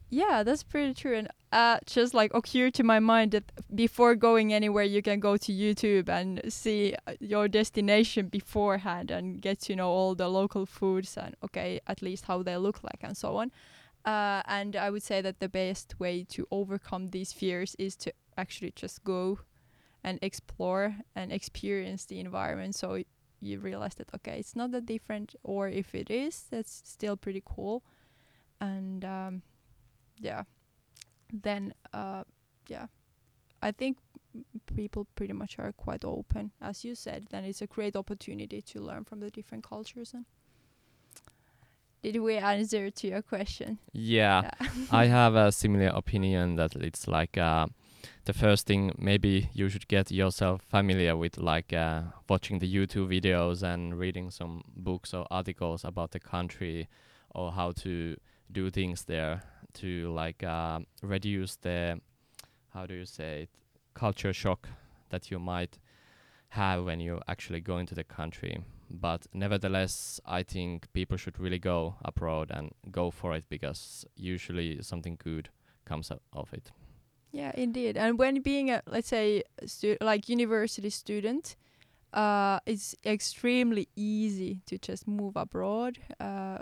Yeah, 0.10 0.44
that's 0.44 0.64
pretty 0.64 0.94
true. 0.94 1.18
And 1.18 1.30
uh, 1.52 1.80
just 1.86 2.14
like 2.14 2.34
occurred 2.34 2.74
to 2.76 2.84
my 2.84 3.00
mind 3.00 3.32
that 3.32 3.52
before 3.74 4.16
going 4.16 4.54
anywhere, 4.54 4.84
you 4.84 5.02
can 5.02 5.20
go 5.20 5.36
to 5.38 5.52
YouTube 5.52 6.10
and 6.10 6.42
see 6.52 6.96
uh, 7.08 7.14
your 7.20 7.48
destination 7.48 8.28
beforehand 8.28 9.10
and 9.12 9.42
get 9.42 9.62
to 9.62 9.76
know 9.76 9.90
all 9.90 10.16
the 10.16 10.28
local 10.30 10.66
foods 10.66 11.18
and 11.18 11.36
okay, 11.44 11.80
at 11.88 12.02
least 12.02 12.26
how 12.26 12.44
they 12.44 12.56
look 12.58 12.84
like 12.84 13.00
and 13.02 13.18
so 13.18 13.38
on. 13.38 13.52
Uh, 14.06 14.44
and 14.48 14.76
I 14.76 14.92
would 14.92 15.02
say 15.02 15.22
that 15.22 15.40
the 15.40 15.50
best 15.50 16.00
way 16.00 16.24
to 16.30 16.48
overcome 16.52 17.08
these 17.08 17.34
fears 17.34 17.76
is 17.80 17.96
to 17.98 18.14
actually 18.38 18.72
just 18.76 19.04
go 19.04 19.40
and 20.04 20.20
explore 20.22 20.98
and 21.16 21.32
experience 21.34 22.06
the 22.06 22.20
environment. 22.20 22.76
So 22.76 23.02
you 23.42 23.60
realize 23.60 23.96
that 23.96 24.10
okay, 24.16 24.38
it's 24.40 24.56
not 24.56 24.72
that 24.72 24.86
different, 24.86 25.36
or 25.44 25.68
if 25.68 25.96
it 25.96 26.12
is, 26.12 26.44
that's 26.52 26.84
still 26.86 27.18
pretty 27.18 27.42
cool. 27.44 27.84
And 28.62 29.04
um, 29.04 29.42
yeah. 30.20 30.44
Then 31.32 31.74
uh 31.94 32.24
yeah. 32.68 32.88
I 33.62 33.72
think 33.72 33.98
people 34.76 35.08
pretty 35.16 35.34
much 35.34 35.58
are 35.60 35.72
quite 35.72 36.06
open. 36.06 36.52
As 36.62 36.84
you 36.84 36.96
said 36.96 37.28
then 37.30 37.44
it's 37.44 37.62
a 37.62 37.68
great 37.68 37.96
opportunity 37.96 38.62
to 38.62 38.82
learn 38.82 39.04
from 39.04 39.20
the 39.20 39.30
different 39.30 39.64
cultures 39.64 40.14
and 40.14 40.26
did 42.06 42.22
we 42.22 42.38
answer 42.38 42.92
to 42.92 43.08
your 43.08 43.24
question? 43.24 43.80
Yeah, 43.92 44.52
I 44.92 45.06
have 45.20 45.34
a 45.34 45.52
similar 45.52 45.88
opinion 45.88 46.56
that 46.58 46.76
it's 46.76 47.08
like 47.08 47.36
uh, 47.36 47.66
the 48.26 48.34
first 48.34 48.68
thing 48.68 48.92
maybe 48.98 49.50
you 49.54 49.70
should 49.70 49.88
get 49.88 50.12
yourself 50.12 50.62
familiar 50.70 51.18
with 51.18 51.40
like 51.40 51.74
uh, 51.74 52.04
watching 52.30 52.60
the 52.60 52.72
YouTube 52.72 53.10
videos 53.10 53.64
and 53.64 53.98
reading 53.98 54.30
some 54.30 54.62
books 54.76 55.16
or 55.16 55.26
articles 55.32 55.84
about 55.84 56.12
the 56.12 56.20
country 56.20 56.88
or 57.34 57.52
how 57.52 57.72
to 57.72 58.18
do 58.52 58.70
things 58.70 59.06
there 59.06 59.42
to 59.76 60.12
like 60.14 60.44
uh, 60.44 60.80
reduce 61.02 61.56
the 61.58 62.00
how 62.74 62.86
do 62.86 62.94
you 62.94 63.06
say 63.06 63.44
it 63.44 63.50
culture 63.94 64.34
shock 64.34 64.68
that 65.10 65.32
you 65.32 65.40
might 65.40 65.80
have 66.50 66.86
when 66.86 67.00
you 67.00 67.20
actually 67.28 67.62
go 67.62 67.78
into 67.78 67.96
the 67.96 68.04
country. 68.04 68.58
But 68.90 69.26
nevertheless 69.34 70.20
i 70.26 70.44
think 70.44 70.92
people 70.94 71.18
should 71.18 71.40
really 71.40 71.60
go 71.60 71.96
abroad 72.04 72.52
and 72.52 72.72
go 72.92 73.12
for 73.12 73.36
it 73.36 73.46
because 73.50 74.06
usually 74.16 74.82
something 74.82 75.18
good 75.24 75.50
comes 75.86 76.12
out 76.12 76.22
of 76.34 76.54
it. 76.54 76.72
Yeah 77.32 77.52
indeed. 77.56 77.98
And 77.98 78.18
when 78.20 78.42
being 78.42 78.70
a 78.72 78.82
let's 78.88 79.08
say 79.10 79.44
stu- 79.66 79.98
like 80.02 80.30
university 80.30 80.90
student 80.90 81.56
uh 82.14 82.60
it's 82.66 82.96
extremely 83.06 83.88
easy 83.96 84.62
to 84.66 84.78
just 84.78 85.08
move 85.08 85.36
abroad 85.36 85.98
uh 86.20 86.60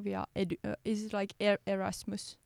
via 0.00 0.26
edu- 0.34 0.58
uh, 0.64 0.74
is 0.84 1.04
it 1.04 1.12
like 1.12 1.34
er- 1.40 1.58
erasmus 1.66 2.36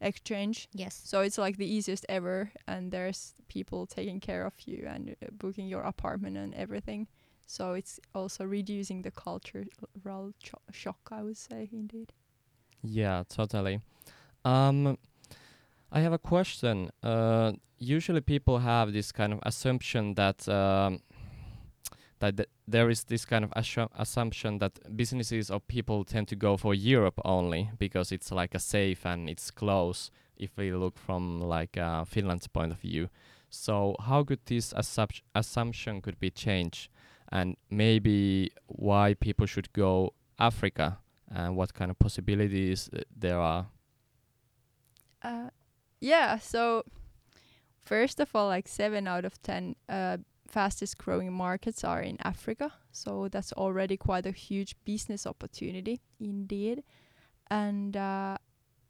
exchange 0.00 0.68
Yes. 0.74 1.00
So 1.04 1.20
it's 1.20 1.38
like 1.38 1.56
the 1.58 1.66
easiest 1.66 2.04
ever, 2.08 2.50
and 2.66 2.90
there's 2.90 3.34
people 3.48 3.86
taking 3.86 4.20
care 4.20 4.44
of 4.44 4.54
you 4.66 4.86
and 4.86 5.10
uh, 5.10 5.26
booking 5.32 5.68
your 5.68 5.82
apartment 5.82 6.36
and 6.36 6.54
everything. 6.54 7.06
So 7.46 7.74
it's 7.74 8.00
also 8.14 8.44
reducing 8.44 9.02
the 9.02 9.10
cultural 9.10 10.32
cho- 10.42 10.62
shock, 10.72 11.08
I 11.10 11.22
would 11.22 11.36
say, 11.36 11.68
indeed. 11.72 12.12
Yeah, 12.82 13.22
totally. 13.28 13.80
Um, 14.44 14.98
I 15.92 16.00
have 16.00 16.12
a 16.12 16.18
question. 16.18 16.90
Uh, 17.02 17.52
usually 17.78 18.20
people 18.20 18.58
have 18.58 18.92
this 18.92 19.12
kind 19.12 19.32
of 19.32 19.38
assumption 19.42 20.14
that 20.14 20.48
um, 20.48 21.00
that 22.20 22.36
th- 22.36 22.48
there 22.72 22.90
is 22.90 23.04
this 23.04 23.24
kind 23.24 23.44
of 23.44 23.50
assu- 23.50 23.88
assumption 23.96 24.58
that 24.58 24.96
businesses 24.96 25.50
or 25.50 25.60
people 25.60 26.04
tend 26.04 26.28
to 26.28 26.36
go 26.36 26.56
for 26.56 26.74
Europe 26.74 27.20
only 27.24 27.70
because 27.78 28.10
it's 28.10 28.32
like 28.32 28.54
a 28.54 28.58
safe 28.58 29.06
and 29.06 29.30
it's 29.30 29.50
close. 29.50 30.10
If 30.36 30.56
we 30.56 30.72
look 30.72 30.98
from 30.98 31.40
like 31.40 31.76
uh, 31.78 32.04
Finland's 32.04 32.48
point 32.48 32.72
of 32.72 32.78
view, 32.78 33.08
so 33.50 33.94
how 34.00 34.24
could 34.24 34.40
this 34.46 34.72
assup- 34.72 35.22
assumption 35.34 36.00
could 36.00 36.18
be 36.18 36.30
changed, 36.30 36.88
and 37.30 37.56
maybe 37.70 38.50
why 38.66 39.14
people 39.14 39.46
should 39.46 39.72
go 39.72 40.14
Africa 40.38 40.98
and 41.30 41.56
what 41.56 41.74
kind 41.74 41.90
of 41.90 41.98
possibilities 41.98 42.90
uh, 42.92 43.00
there 43.16 43.38
are. 43.38 43.66
Uh, 45.22 45.50
yeah. 46.00 46.38
So 46.38 46.84
first 47.84 48.20
of 48.20 48.34
all, 48.34 48.48
like 48.48 48.68
seven 48.68 49.06
out 49.06 49.24
of 49.24 49.40
ten 49.42 49.76
uh, 49.88 50.16
fastest 50.52 50.98
growing 50.98 51.32
markets 51.32 51.82
are 51.82 52.02
in 52.02 52.18
Africa. 52.22 52.72
So 52.92 53.28
that's 53.28 53.52
already 53.54 53.96
quite 53.96 54.26
a 54.26 54.32
huge 54.32 54.76
business 54.84 55.26
opportunity, 55.26 56.00
indeed. 56.20 56.84
And 57.50 57.96
uh, 57.96 58.36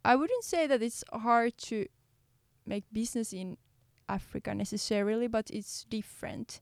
I 0.04 0.16
wouldn't 0.16 0.44
say 0.44 0.66
that 0.66 0.82
it's 0.82 1.04
hard 1.12 1.56
to 1.68 1.86
make 2.66 2.84
business 2.92 3.32
in 3.32 3.56
Africa 4.08 4.54
necessarily, 4.54 5.28
but 5.28 5.50
it's 5.50 5.84
different. 5.84 6.60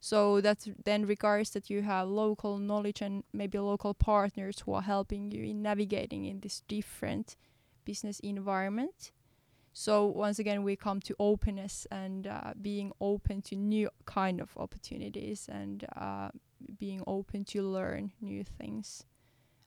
So 0.00 0.40
that 0.40 0.66
then 0.84 1.06
requires 1.06 1.50
that 1.50 1.68
you 1.68 1.82
have 1.82 2.08
local 2.08 2.58
knowledge 2.58 3.02
and 3.02 3.24
maybe 3.32 3.58
local 3.58 3.94
partners 3.94 4.60
who 4.60 4.74
are 4.74 4.82
helping 4.82 5.32
you 5.32 5.42
in 5.42 5.62
navigating 5.62 6.24
in 6.24 6.40
this 6.40 6.62
different 6.68 7.36
business 7.84 8.20
environment. 8.20 9.10
So 9.78 10.06
once 10.06 10.38
again, 10.38 10.62
we 10.62 10.74
come 10.74 11.00
to 11.00 11.14
openness 11.18 11.86
and 11.90 12.26
uh, 12.26 12.54
being 12.62 12.92
open 12.98 13.42
to 13.42 13.56
new 13.56 13.90
kind 14.06 14.40
of 14.40 14.56
opportunities 14.56 15.50
and 15.52 15.84
uh, 15.94 16.30
being 16.78 17.02
open 17.06 17.44
to 17.44 17.60
learn 17.60 18.12
new 18.22 18.42
things. 18.42 19.04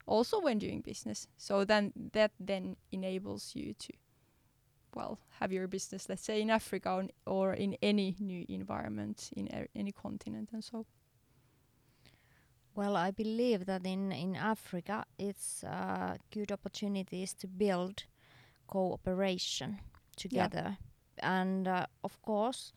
Also 0.07 0.41
when 0.41 0.57
doing 0.57 0.81
business. 0.81 1.27
So 1.37 1.63
then 1.63 1.93
that 2.13 2.31
then 2.39 2.75
enables 2.91 3.51
you 3.53 3.75
to, 3.75 3.93
well, 4.95 5.19
have 5.39 5.51
your 5.51 5.67
business, 5.67 6.09
let's 6.09 6.23
say 6.23 6.41
in 6.41 6.49
Africa 6.49 6.89
or, 6.89 7.03
or 7.27 7.53
in 7.53 7.77
any 7.83 8.15
new 8.19 8.47
environment 8.49 9.29
in 9.37 9.47
a- 9.53 9.69
any 9.75 9.91
continent 9.91 10.49
and 10.51 10.63
so. 10.63 10.87
Well, 12.73 12.97
I 12.97 13.11
believe 13.11 13.67
that 13.67 13.85
in, 13.85 14.11
in 14.11 14.35
Africa 14.35 15.05
it's 15.19 15.63
uh, 15.63 16.17
good 16.31 16.51
opportunities 16.51 17.35
to 17.35 17.47
build 17.47 18.05
cooperation 18.65 19.77
together. 20.19 20.77
And 21.21 21.67
uh, 21.67 21.85
of 22.03 22.21
course, 22.21 22.73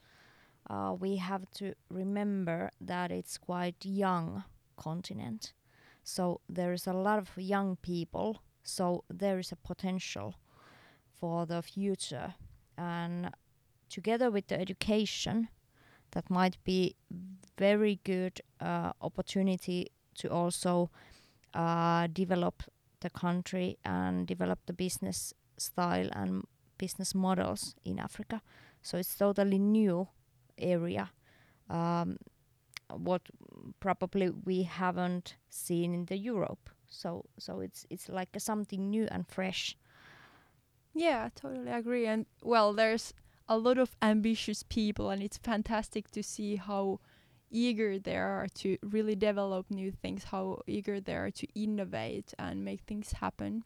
uh, 0.71 0.95
we 0.99 1.17
have 1.17 1.51
to 1.59 1.75
remember 1.91 2.71
that 2.81 3.11
it's 3.11 3.39
quite 3.39 3.77
young 3.85 4.45
continent. 4.77 5.53
So 6.05 6.41
there 6.49 6.73
is 6.73 6.87
a 6.87 6.93
lot 6.93 7.19
of 7.19 7.31
young 7.37 7.77
people. 7.77 8.43
So 8.63 9.05
there 9.11 9.39
is 9.39 9.53
a 9.53 9.57
potential 9.57 10.35
for 11.21 11.47
the 11.47 11.63
future. 11.63 12.35
And 12.77 13.31
together 13.89 14.31
with 14.31 14.49
the 14.49 14.61
education, 14.61 15.49
that 16.13 16.31
might 16.31 16.57
be 16.65 16.97
very 17.59 18.01
good 18.05 18.41
uh, 18.61 18.93
opportunity 19.01 19.93
to 20.19 20.29
also 20.29 20.91
uh, 21.55 22.07
develop 22.13 22.63
the 23.01 23.11
country 23.11 23.79
and 23.85 24.27
develop 24.27 24.61
the 24.67 24.73
business 24.73 25.35
style 25.59 26.09
and 26.13 26.45
business 26.83 27.15
models 27.15 27.75
in 27.85 27.99
Africa. 27.99 28.41
So 28.83 28.99
it's 28.99 29.17
totally 29.17 29.59
new 29.59 30.09
area. 30.59 31.11
Um, 31.71 32.17
what 32.91 33.23
probably 33.81 34.31
we 34.31 34.65
haven't 34.65 35.37
seen 35.49 35.95
in 35.95 36.05
the 36.07 36.17
Europe. 36.17 36.71
So 36.89 37.25
so 37.39 37.61
it's 37.61 37.87
it's 37.91 38.09
like 38.09 38.31
something 38.39 38.91
new 38.91 39.07
and 39.11 39.27
fresh. 39.27 39.77
Yeah, 40.95 41.25
I 41.27 41.31
totally 41.35 41.73
agree. 41.73 42.07
And 42.07 42.27
well, 42.43 42.75
there's 42.75 43.15
a 43.49 43.57
lot 43.57 43.79
of 43.79 43.97
ambitious 44.01 44.63
people, 44.63 45.11
and 45.11 45.23
it's 45.23 45.39
fantastic 45.39 46.11
to 46.11 46.23
see 46.23 46.57
how 46.57 47.01
eager 47.51 47.99
they 47.99 48.17
are 48.17 48.47
to 48.55 48.77
really 48.83 49.15
develop 49.15 49.71
new 49.71 49.93
things, 49.93 50.25
how 50.25 50.61
eager 50.67 51.01
they 51.01 51.15
are 51.15 51.31
to 51.31 51.47
innovate 51.55 52.35
and 52.39 52.65
make 52.65 52.81
things 52.87 53.13
happen. 53.13 53.65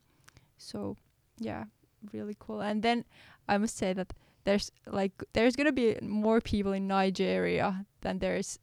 So, 0.58 0.96
yeah, 1.38 1.64
really 2.12 2.36
cool. 2.38 2.60
And 2.60 2.82
then 2.82 3.04
I 3.48 3.58
must 3.58 3.76
say 3.76 3.92
that 3.92 4.12
there's 4.44 4.70
like 4.86 5.12
there's 5.32 5.56
gonna 5.56 5.72
be 5.72 5.96
more 6.02 6.40
people 6.40 6.72
in 6.72 6.86
Nigeria 6.86 7.84
than 8.02 8.18
there's, 8.18 8.58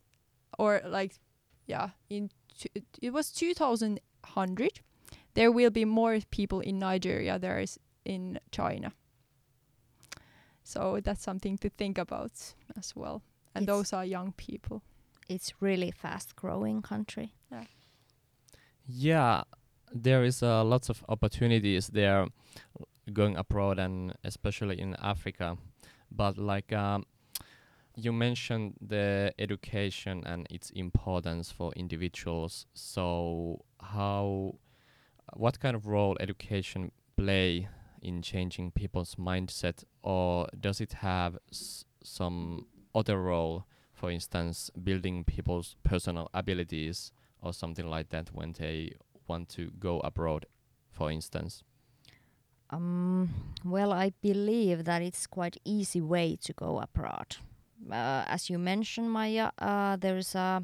or 0.57 0.81
like, 0.85 1.19
yeah, 1.67 1.89
in 2.09 2.29
t- 2.57 2.69
it 3.01 3.11
was 3.13 3.31
2100. 3.31 4.79
There 5.33 5.51
will 5.51 5.71
be 5.71 5.85
more 5.85 6.19
people 6.31 6.59
in 6.59 6.79
Nigeria 6.79 7.39
there 7.39 7.59
is 7.59 7.79
in 8.05 8.39
China. 8.51 8.91
So 10.63 10.99
that's 11.03 11.23
something 11.23 11.57
to 11.59 11.69
think 11.69 11.97
about 11.97 12.31
as 12.77 12.95
well. 12.95 13.21
And 13.55 13.63
It's- 13.63 13.75
those 13.77 13.93
are 13.93 14.05
young 14.05 14.31
people. 14.33 14.81
It's 15.27 15.53
really 15.61 15.91
fast 15.91 16.35
growing 16.35 16.81
country. 16.81 17.33
Yeah, 18.85 19.43
there 19.93 20.23
is 20.25 20.43
uh, 20.43 20.63
lots 20.63 20.89
of 20.89 21.03
opportunities 21.07 21.87
there 21.87 22.27
going 23.11 23.35
abroad 23.37 23.79
and 23.79 24.13
especially 24.23 24.79
in 24.79 24.95
Africa. 25.01 25.57
But 26.11 26.37
like 26.37 26.71
um, 26.71 27.05
you 27.95 28.11
mentioned 28.11 28.75
the 28.81 29.33
education 29.37 30.23
and 30.25 30.47
its 30.49 30.69
importance 30.71 31.51
for 31.51 31.73
individuals. 31.73 32.65
So 32.73 33.65
how 33.79 34.55
what 35.33 35.59
kind 35.59 35.75
of 35.75 35.87
role 35.87 36.17
education 36.19 36.91
play 37.17 37.67
in 38.01 38.21
changing 38.21 38.71
people's 38.71 39.15
mindset 39.15 39.83
or 40.01 40.47
does 40.59 40.81
it 40.81 40.93
have 40.93 41.37
s- 41.51 41.85
some 42.03 42.65
other 42.93 43.21
role 43.21 43.65
for 43.93 44.11
instance 44.11 44.69
building 44.83 45.23
people's 45.23 45.75
personal 45.83 46.29
abilities 46.33 47.11
or 47.41 47.53
something 47.53 47.87
like 47.87 48.09
that 48.09 48.29
when 48.33 48.53
they 48.53 48.93
want 49.27 49.49
to 49.49 49.71
go 49.79 49.99
abroad, 50.01 50.45
for 50.91 51.09
instance? 51.11 51.63
Um, 52.73 53.29
well, 53.63 53.93
I 53.93 54.13
believe 54.21 54.85
that 54.85 55.01
it's 55.01 55.27
quite 55.27 55.57
easy 55.63 56.01
way 56.01 56.37
to 56.41 56.53
go 56.53 56.79
abroad. 56.79 57.37
Uh, 57.91 58.23
as 58.27 58.49
you 58.49 58.57
mentioned, 58.57 59.11
Maya, 59.11 59.51
uh, 59.59 59.95
there's 59.97 60.35
uh, 60.35 60.61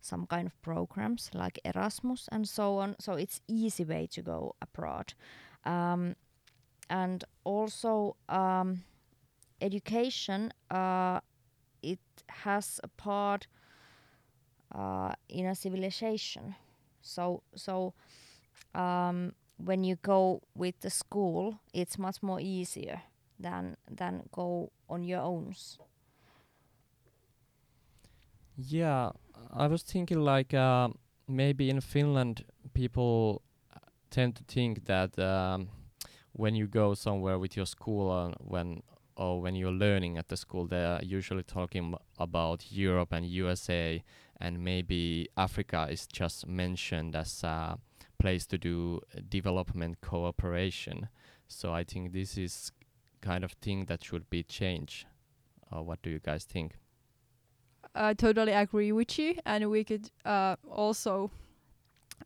some 0.00 0.26
kind 0.26 0.46
of 0.46 0.62
programs 0.62 1.30
like 1.34 1.58
Erasmus 1.64 2.28
and 2.30 2.48
so 2.48 2.78
on. 2.78 2.94
So 3.00 3.14
it's 3.14 3.40
easy 3.48 3.84
way 3.84 4.06
to 4.12 4.22
go 4.22 4.54
abroad, 4.62 5.14
um, 5.64 6.14
and 6.88 7.24
also 7.42 8.16
um, 8.28 8.84
education. 9.60 10.52
Uh, 10.70 11.20
it 11.82 11.98
has 12.28 12.80
a 12.84 12.88
part 12.88 13.48
uh, 14.72 15.12
in 15.28 15.46
a 15.46 15.54
civilization. 15.54 16.54
So 17.02 17.42
so. 17.56 17.94
Um, 18.74 19.32
when 19.58 19.84
you 19.84 19.96
go 19.96 20.42
with 20.54 20.80
the 20.80 20.90
school, 20.90 21.60
it's 21.72 21.98
much 21.98 22.22
more 22.22 22.40
easier 22.40 23.02
than 23.38 23.76
than 23.90 24.22
go 24.32 24.70
on 24.88 25.02
your 25.02 25.20
own. 25.20 25.54
Yeah, 28.56 29.10
I 29.52 29.66
was 29.66 29.82
thinking 29.82 30.20
like 30.20 30.54
uh, 30.54 30.88
maybe 31.28 31.70
in 31.70 31.80
Finland 31.80 32.44
people 32.72 33.42
uh, 33.74 33.78
tend 34.10 34.36
to 34.36 34.44
think 34.44 34.84
that 34.86 35.18
um, 35.18 35.68
when 36.32 36.54
you 36.54 36.66
go 36.66 36.94
somewhere 36.94 37.38
with 37.38 37.56
your 37.56 37.66
school 37.66 38.10
or 38.10 38.32
when 38.38 38.82
or 39.16 39.40
when 39.40 39.54
you're 39.54 39.72
learning 39.72 40.18
at 40.18 40.28
the 40.28 40.36
school, 40.36 40.66
they 40.66 40.84
are 40.84 41.00
usually 41.02 41.42
talking 41.42 41.94
about 42.18 42.70
Europe 42.70 43.12
and 43.12 43.24
USA, 43.26 44.02
and 44.40 44.62
maybe 44.62 45.28
Africa 45.36 45.88
is 45.90 46.06
just 46.06 46.46
mentioned 46.46 47.16
as 47.16 47.42
a 47.42 47.78
place 48.18 48.46
to 48.46 48.58
do 48.58 49.00
uh, 49.14 49.20
development 49.28 50.00
cooperation. 50.00 51.08
So 51.48 51.72
I 51.72 51.84
think 51.84 52.12
this 52.12 52.36
is 52.36 52.72
kind 53.20 53.44
of 53.44 53.52
thing 53.52 53.86
that 53.86 54.04
should 54.04 54.28
be 54.30 54.42
changed. 54.42 55.06
Uh, 55.72 55.82
what 55.82 56.02
do 56.02 56.10
you 56.10 56.18
guys 56.18 56.44
think? 56.44 56.78
I 57.94 58.14
totally 58.14 58.52
agree 58.52 58.92
with 58.92 59.18
you, 59.18 59.36
and 59.46 59.70
we 59.70 59.82
could 59.84 60.10
uh, 60.24 60.56
also, 60.70 61.30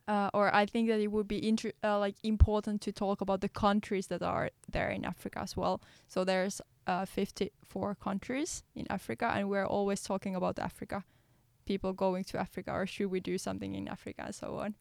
uh, 0.09 0.31
or 0.35 0.55
I 0.55 0.67
think 0.67 0.89
that 0.89 1.01
it 1.01 1.09
would 1.09 1.29
be 1.29 1.47
inter- 1.47 1.73
uh, 1.85 1.99
like 1.99 2.17
important 2.23 2.81
to 2.83 2.93
talk 2.93 3.21
about 3.21 3.41
the 3.41 3.49
countries 3.49 4.09
that 4.09 4.23
are 4.23 4.51
there 4.71 4.91
in 4.91 5.05
Africa 5.05 5.41
as 5.41 5.57
well. 5.57 5.81
So 6.09 6.25
there's 6.25 6.61
uh, 6.87 7.05
54 7.05 7.95
countries 7.95 8.65
in 8.75 8.87
Africa, 8.91 9.33
and 9.35 9.49
we're 9.49 9.67
always 9.67 10.03
talking 10.03 10.35
about 10.35 10.59
Africa, 10.59 11.05
people 11.67 11.93
going 11.93 12.25
to 12.25 12.39
Africa, 12.39 12.73
or 12.73 12.87
should 12.87 13.11
we 13.11 13.21
do 13.21 13.39
something 13.39 13.75
in 13.75 13.87
Africa, 13.87 14.25
and 14.27 14.35
so 14.35 14.59
on. 14.59 14.75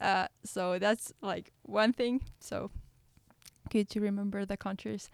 Uh, 0.00 0.28
so 0.44 0.78
that's 0.78 1.12
like 1.20 1.52
one 1.62 1.92
thing. 1.92 2.22
So 2.40 2.70
good 3.68 3.88
to 3.90 4.00
remember 4.00 4.44
the 4.44 4.56
countries, 4.56 5.10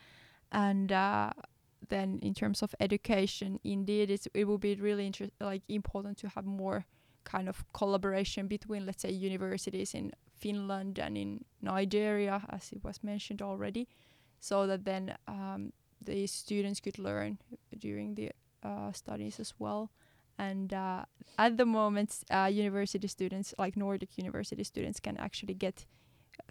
and 0.53 0.93
uh, 0.93 1.33
then 1.89 2.19
in 2.23 2.35
terms 2.35 2.63
of 2.63 2.75
education, 2.81 3.59
indeed, 3.65 4.11
it's, 4.11 4.29
it 4.35 4.45
will 4.47 4.59
be 4.59 4.75
really 4.77 5.07
inter- 5.07 5.31
like 5.41 5.63
important 5.69 6.19
to 6.19 6.29
have 6.29 6.45
more 6.45 6.87
kind 7.25 7.49
of 7.49 7.65
collaboration 7.73 8.47
between, 8.47 8.87
let's 8.87 9.03
say, 9.03 9.11
universities 9.11 9.95
in 9.95 10.13
Finland 10.39 10.99
and 10.99 11.17
in 11.17 11.45
Nigeria, 11.61 12.43
as 12.51 12.71
it 12.73 12.85
was 12.85 13.03
mentioned 13.03 13.43
already, 13.43 13.89
so 14.41 14.67
that 14.67 14.85
then 14.85 15.17
um, 15.27 15.73
the 16.01 16.27
students 16.27 16.81
could 16.81 16.99
learn 16.99 17.39
during 17.79 18.15
the 18.15 18.31
uh, 18.63 18.93
studies 18.93 19.41
as 19.41 19.55
well. 19.59 19.91
And 20.39 20.73
uh, 20.73 21.05
at 21.39 21.57
the 21.57 21.67
moment, 21.67 22.25
uh, 22.31 22.51
university 22.53 23.09
students, 23.09 23.55
like 23.59 23.77
Nordic 23.77 24.19
university 24.19 24.65
students, 24.65 25.01
can 25.01 25.17
actually 25.17 25.55
get 25.55 25.87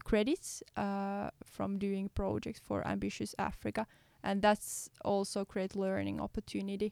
credits 0.03 0.63
uh, 0.75 1.29
from 1.43 1.77
doing 1.77 2.09
projects 2.15 2.59
for 2.59 2.85
Ambitious 2.87 3.35
Africa 3.37 3.85
and 4.25 4.41
that's 4.41 4.89
also 5.05 5.45
great 5.45 5.75
learning 5.75 6.19
opportunity 6.19 6.91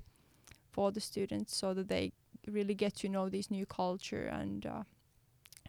for 0.72 0.92
the 0.92 1.02
students 1.02 1.56
so 1.56 1.74
that 1.74 1.88
they 1.88 2.14
really 2.48 2.76
get 2.76 2.96
to 2.96 3.10
know 3.10 3.28
this 3.28 3.50
new 3.50 3.66
culture 3.66 4.28
and 4.28 4.66
uh, 4.66 4.84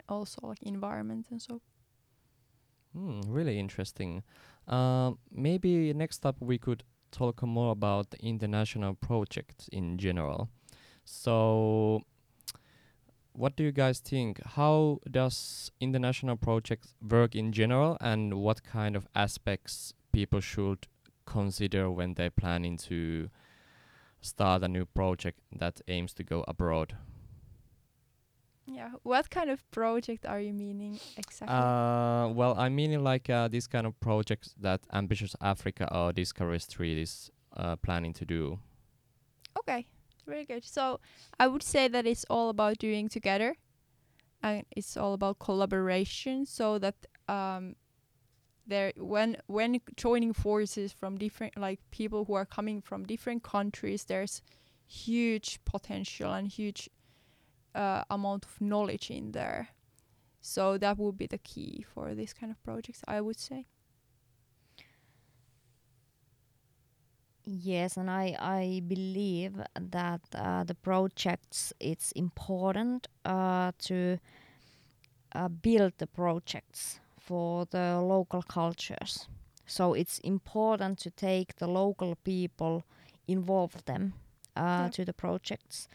also 0.08 0.40
like 0.42 0.62
environment 0.62 1.26
and 1.30 1.40
so 1.42 1.60
Hmm, 2.96 3.22
really 3.26 3.58
interesting. 3.58 4.22
Um, 4.68 5.18
maybe 5.32 5.92
next 5.94 6.24
up 6.24 6.36
we 6.38 6.58
could 6.58 6.84
talk 7.10 7.42
more 7.42 7.72
about 7.72 8.14
international 8.20 8.94
projects 8.94 9.66
in 9.72 9.98
general. 9.98 10.48
So, 11.04 12.02
what 13.32 13.56
do 13.56 13.64
you 13.64 13.72
guys 13.72 14.00
think? 14.00 14.40
How 14.44 15.00
does 15.10 15.70
international 15.80 16.36
projects 16.36 16.94
work 17.06 17.34
in 17.34 17.52
general, 17.52 17.96
and 18.00 18.34
what 18.34 18.62
kind 18.64 18.96
of 18.96 19.06
aspects 19.14 19.94
people 20.12 20.40
should 20.40 20.86
consider 21.26 21.90
when 21.90 22.14
they're 22.14 22.30
planning 22.30 22.76
to 22.76 23.28
start 24.20 24.62
a 24.62 24.68
new 24.68 24.86
project 24.86 25.40
that 25.56 25.80
aims 25.88 26.14
to 26.14 26.22
go 26.24 26.44
abroad? 26.48 26.96
Yeah. 28.66 28.92
What 29.02 29.28
kind 29.28 29.50
of 29.50 29.70
project 29.70 30.24
are 30.24 30.40
you 30.40 30.52
meaning 30.54 30.98
exactly? 31.16 31.54
Uh, 31.54 32.28
well, 32.28 32.54
I 32.58 32.70
mean 32.70 33.04
like 33.04 33.28
uh, 33.28 33.48
these 33.48 33.66
kind 33.66 33.86
of 33.86 33.98
projects 34.00 34.54
that 34.60 34.80
Ambitious 34.92 35.36
Africa 35.40 35.86
or 35.94 36.12
Discovery 36.12 36.60
Street 36.60 36.96
is 36.98 37.30
uh, 37.56 37.76
planning 37.76 38.14
to 38.14 38.24
do. 38.24 38.58
okay. 39.58 39.86
Very 40.26 40.44
good. 40.44 40.64
So 40.64 41.00
I 41.38 41.46
would 41.46 41.62
say 41.62 41.88
that 41.88 42.06
it's 42.06 42.24
all 42.30 42.48
about 42.48 42.78
doing 42.78 43.08
together, 43.08 43.56
and 44.42 44.64
it's 44.70 44.96
all 44.96 45.14
about 45.14 45.38
collaboration. 45.38 46.46
So 46.46 46.78
that 46.78 46.94
um, 47.28 47.76
there 48.66 48.92
when 48.96 49.36
when 49.46 49.80
joining 49.96 50.32
forces 50.32 50.92
from 50.92 51.18
different 51.18 51.56
like 51.58 51.80
people 51.90 52.24
who 52.24 52.34
are 52.34 52.46
coming 52.46 52.80
from 52.80 53.04
different 53.04 53.42
countries, 53.42 54.04
there's 54.04 54.42
huge 54.86 55.60
potential 55.64 56.32
and 56.32 56.48
huge 56.48 56.88
uh, 57.74 58.04
amount 58.10 58.44
of 58.44 58.60
knowledge 58.60 59.10
in 59.10 59.32
there. 59.32 59.68
So 60.40 60.78
that 60.78 60.98
would 60.98 61.18
be 61.18 61.26
the 61.26 61.38
key 61.38 61.84
for 61.94 62.14
this 62.14 62.32
kind 62.32 62.52
of 62.52 62.62
projects, 62.62 63.02
I 63.08 63.20
would 63.20 63.38
say. 63.38 63.66
Yes, 67.46 67.96
and 67.98 68.10
I, 68.10 68.36
I 68.40 68.80
believe 68.86 69.60
that 69.78 70.20
uh, 70.34 70.64
the 70.64 70.74
projects 70.74 71.72
it's 71.78 72.10
important 72.12 73.06
uh, 73.24 73.72
to 73.80 74.18
uh, 75.34 75.48
build 75.48 75.92
the 75.98 76.06
projects 76.06 77.00
for 77.18 77.66
the 77.70 78.00
local 78.00 78.42
cultures. 78.42 79.28
So 79.66 79.94
it's 79.94 80.18
important 80.20 80.98
to 81.00 81.10
take 81.10 81.56
the 81.56 81.66
local 81.66 82.16
people, 82.24 82.84
involve 83.26 83.84
them 83.84 84.14
uh, 84.56 84.88
Yeah. 84.88 84.90
to 84.90 85.04
the 85.04 85.12
projects, 85.12 85.88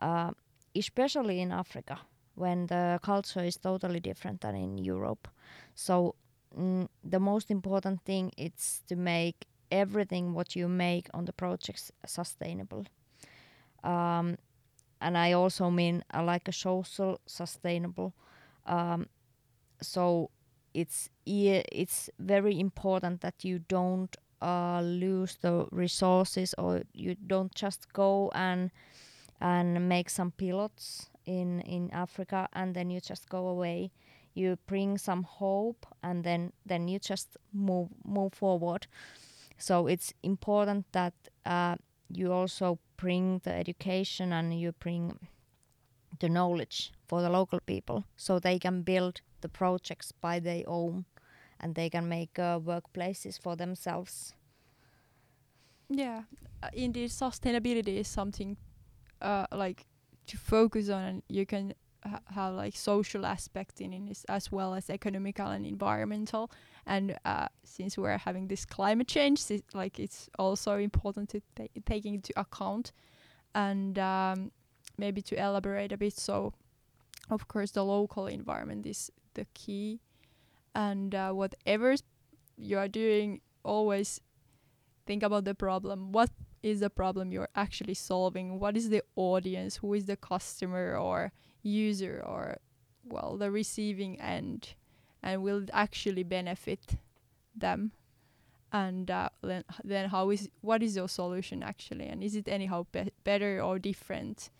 uh, 0.00 0.32
especially 0.74 1.40
in 1.40 1.52
Africa 1.52 1.98
when 2.34 2.66
the 2.66 2.98
culture 3.02 3.42
is 3.44 3.56
totally 3.56 4.00
different 4.00 4.40
than 4.42 4.54
in 4.54 4.78
Europe. 4.78 5.28
So 5.74 6.14
mm, 6.58 6.88
the 7.02 7.18
most 7.20 7.50
important 7.50 8.02
thing 8.04 8.32
is 8.36 8.82
to 8.88 8.96
make 8.96 9.46
everything 9.70 10.34
what 10.34 10.56
you 10.56 10.68
make 10.68 11.08
on 11.14 11.24
the 11.24 11.32
projects 11.32 11.92
sustainable. 12.06 12.86
Um, 13.84 14.38
and 15.00 15.16
I 15.16 15.32
also 15.32 15.70
mean 15.70 16.04
uh, 16.12 16.22
like 16.22 16.48
a 16.48 16.52
social 16.52 17.20
sustainable. 17.26 18.14
Um, 18.64 19.06
so 19.80 20.30
it's 20.74 21.10
it's 21.24 22.10
very 22.18 22.58
important 22.60 23.20
that 23.20 23.44
you 23.44 23.60
don't 23.60 24.14
uh, 24.42 24.80
lose 24.82 25.36
the 25.40 25.66
resources 25.70 26.54
or 26.58 26.82
you 26.92 27.16
don't 27.26 27.54
just 27.54 27.92
go 27.92 28.30
and 28.34 28.70
and 29.40 29.88
make 29.88 30.10
some 30.10 30.30
pilots 30.30 31.10
in 31.24 31.60
in 31.60 31.90
Africa 31.92 32.48
and 32.52 32.74
then 32.74 32.90
you 32.90 33.00
just 33.00 33.28
go 33.28 33.48
away. 33.48 33.92
You 34.34 34.58
bring 34.66 34.98
some 34.98 35.22
hope 35.22 35.86
and 36.02 36.24
then 36.24 36.52
then 36.66 36.88
you 36.88 36.98
just 36.98 37.36
move 37.52 37.88
move 38.04 38.34
forward. 38.34 38.86
So 39.58 39.86
it's 39.86 40.12
important 40.22 40.86
that 40.92 41.14
uh, 41.44 41.76
you 42.08 42.32
also 42.32 42.78
bring 42.96 43.40
the 43.44 43.52
education 43.52 44.32
and 44.32 44.58
you 44.58 44.72
bring 44.72 45.18
the 46.18 46.28
knowledge 46.28 46.92
for 47.06 47.22
the 47.22 47.30
local 47.30 47.60
people 47.60 48.04
so 48.16 48.38
they 48.38 48.58
can 48.58 48.82
build 48.82 49.20
the 49.40 49.48
projects 49.48 50.12
by 50.12 50.38
their 50.40 50.62
own 50.66 51.04
and 51.60 51.74
they 51.74 51.90
can 51.90 52.08
make 52.08 52.38
uh, 52.38 52.58
workplaces 52.58 53.40
for 53.40 53.56
themselves. 53.56 54.34
Yeah, 55.88 56.22
uh, 56.62 56.68
indeed, 56.72 57.10
sustainability 57.10 57.98
is 57.98 58.08
something 58.08 58.56
uh, 59.22 59.46
like 59.52 59.86
to 60.26 60.36
focus 60.36 60.88
on, 60.88 61.02
and 61.02 61.22
you 61.28 61.46
can 61.46 61.74
ha- 62.04 62.20
have 62.34 62.54
like 62.54 62.76
social 62.76 63.24
aspect 63.24 63.80
in 63.80 63.92
it 63.92 64.24
as 64.28 64.50
well 64.50 64.74
as 64.74 64.90
economical 64.90 65.46
and 65.48 65.64
environmental. 65.64 66.50
And 66.86 67.18
uh, 67.24 67.48
since 67.64 67.98
we're 67.98 68.16
having 68.16 68.46
this 68.46 68.64
climate 68.64 69.08
change, 69.08 69.42
like 69.74 69.98
it's 69.98 70.30
also 70.38 70.76
important 70.76 71.30
to 71.30 71.40
ta- 71.56 71.80
take 71.84 72.06
into 72.06 72.32
account, 72.38 72.92
and 73.54 73.98
um, 73.98 74.52
maybe 74.96 75.20
to 75.22 75.34
elaborate 75.34 75.90
a 75.92 75.96
bit. 75.96 76.16
So, 76.16 76.52
of 77.28 77.48
course, 77.48 77.72
the 77.72 77.84
local 77.84 78.28
environment 78.28 78.86
is 78.86 79.10
the 79.34 79.46
key, 79.52 80.00
and 80.74 81.12
uh, 81.14 81.32
whatever 81.32 81.96
you 82.56 82.78
are 82.78 82.88
doing, 82.88 83.40
always 83.64 84.20
think 85.06 85.24
about 85.24 85.44
the 85.44 85.54
problem. 85.54 86.12
What 86.12 86.30
is 86.62 86.80
the 86.80 86.90
problem 86.90 87.32
you're 87.32 87.48
actually 87.54 87.94
solving? 87.94 88.58
What 88.60 88.76
is 88.76 88.90
the 88.90 89.02
audience? 89.16 89.76
Who 89.76 89.94
is 89.94 90.06
the 90.06 90.16
customer 90.16 90.96
or 90.96 91.32
user 91.62 92.22
or 92.24 92.58
well 93.04 93.36
the 93.36 93.50
receiving 93.50 94.20
end? 94.20 94.74
And 95.26 95.42
will 95.42 95.64
actually 95.72 96.22
benefit 96.22 96.96
them? 97.54 97.90
And 98.72 99.10
uh, 99.10 99.28
then 99.42 99.64
then 99.84 100.10
how 100.10 100.30
is 100.30 100.48
what 100.60 100.82
is 100.82 100.96
your 100.96 101.08
solution 101.08 101.62
actually? 101.62 102.06
And 102.06 102.22
is 102.22 102.36
it 102.36 102.48
anyhow 102.48 102.86
be- 102.92 103.12
better 103.24 103.60
or 103.60 103.78
different? 103.78 104.50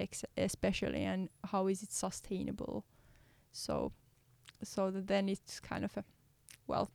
Ex- 0.00 0.24
especially 0.36 1.02
and 1.02 1.28
how 1.52 1.68
is 1.68 1.82
it 1.82 1.92
sustainable? 1.92 2.84
So 3.52 3.92
so 4.62 4.90
that 4.90 5.06
then 5.06 5.28
it's 5.28 5.60
kind 5.60 5.84
of 5.84 5.96
a 5.96 6.04
well 6.66 6.90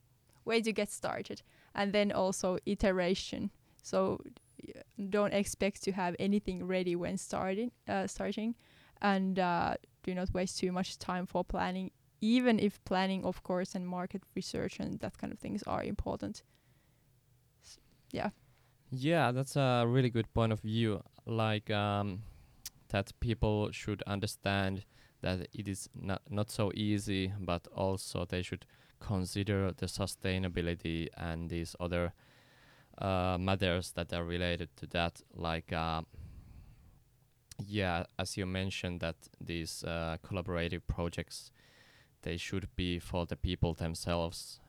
way 0.46 0.62
to 0.62 0.72
get 0.72 0.90
started 0.92 1.42
and 1.76 1.94
then 1.94 2.12
also 2.12 2.58
iteration 2.66 3.52
so 3.84 4.20
don't 5.10 5.34
expect 5.34 5.84
to 5.84 5.92
have 5.92 6.16
anything 6.20 6.66
ready 6.66 6.96
when 6.96 7.18
starting 7.18 7.72
uh, 7.88 8.08
starting 8.08 8.56
and 9.02 9.40
uh, 9.40 9.76
do 10.04 10.14
not 10.14 10.34
waste 10.34 10.60
too 10.60 10.72
much 10.72 10.98
time 10.98 11.26
for 11.26 11.44
planning 11.44 11.92
even 12.22 12.60
if 12.60 12.84
planning 12.86 13.24
of 13.26 13.44
course 13.44 13.76
and 13.76 13.88
market 13.88 14.24
research 14.36 14.80
and 14.80 15.00
that 15.00 15.18
kind 15.18 15.34
of 15.34 15.40
things 15.40 15.64
are 15.64 15.84
important 15.84 16.44
yeah 18.12 18.30
Yeah, 18.92 19.32
that's 19.32 19.56
a 19.56 19.86
really 19.88 20.10
good 20.10 20.34
point 20.34 20.52
of 20.52 20.62
view. 20.62 21.04
Like 21.26 21.70
um, 21.70 22.24
that 22.90 23.12
people 23.20 23.72
should 23.72 24.02
understand 24.08 24.86
that 25.22 25.48
it 25.54 25.68
is 25.68 25.90
not 25.94 26.22
not 26.30 26.50
so 26.50 26.72
easy, 26.74 27.34
but 27.40 27.68
also 27.76 28.26
they 28.26 28.42
should 28.42 28.66
consider 29.00 29.72
the 29.78 29.86
sustainability 29.86 31.08
and 31.18 31.50
these 31.50 31.76
other 31.80 32.14
uh, 32.98 33.38
matters 33.40 33.92
that 33.94 34.14
are 34.14 34.26
related 34.26 34.70
to 34.78 34.88
that. 34.88 35.22
Like, 35.36 35.72
uh, 35.72 36.02
yeah, 37.66 38.06
as 38.18 38.38
you 38.38 38.46
mentioned, 38.46 39.02
that 39.02 39.16
these 39.40 39.84
uh, 39.84 40.18
collaborative 40.24 40.82
projects 40.88 41.52
they 42.22 42.38
should 42.38 42.68
be 42.76 43.00
for 43.00 43.26
the 43.26 43.36
people 43.36 43.74
themselves, 43.74 44.60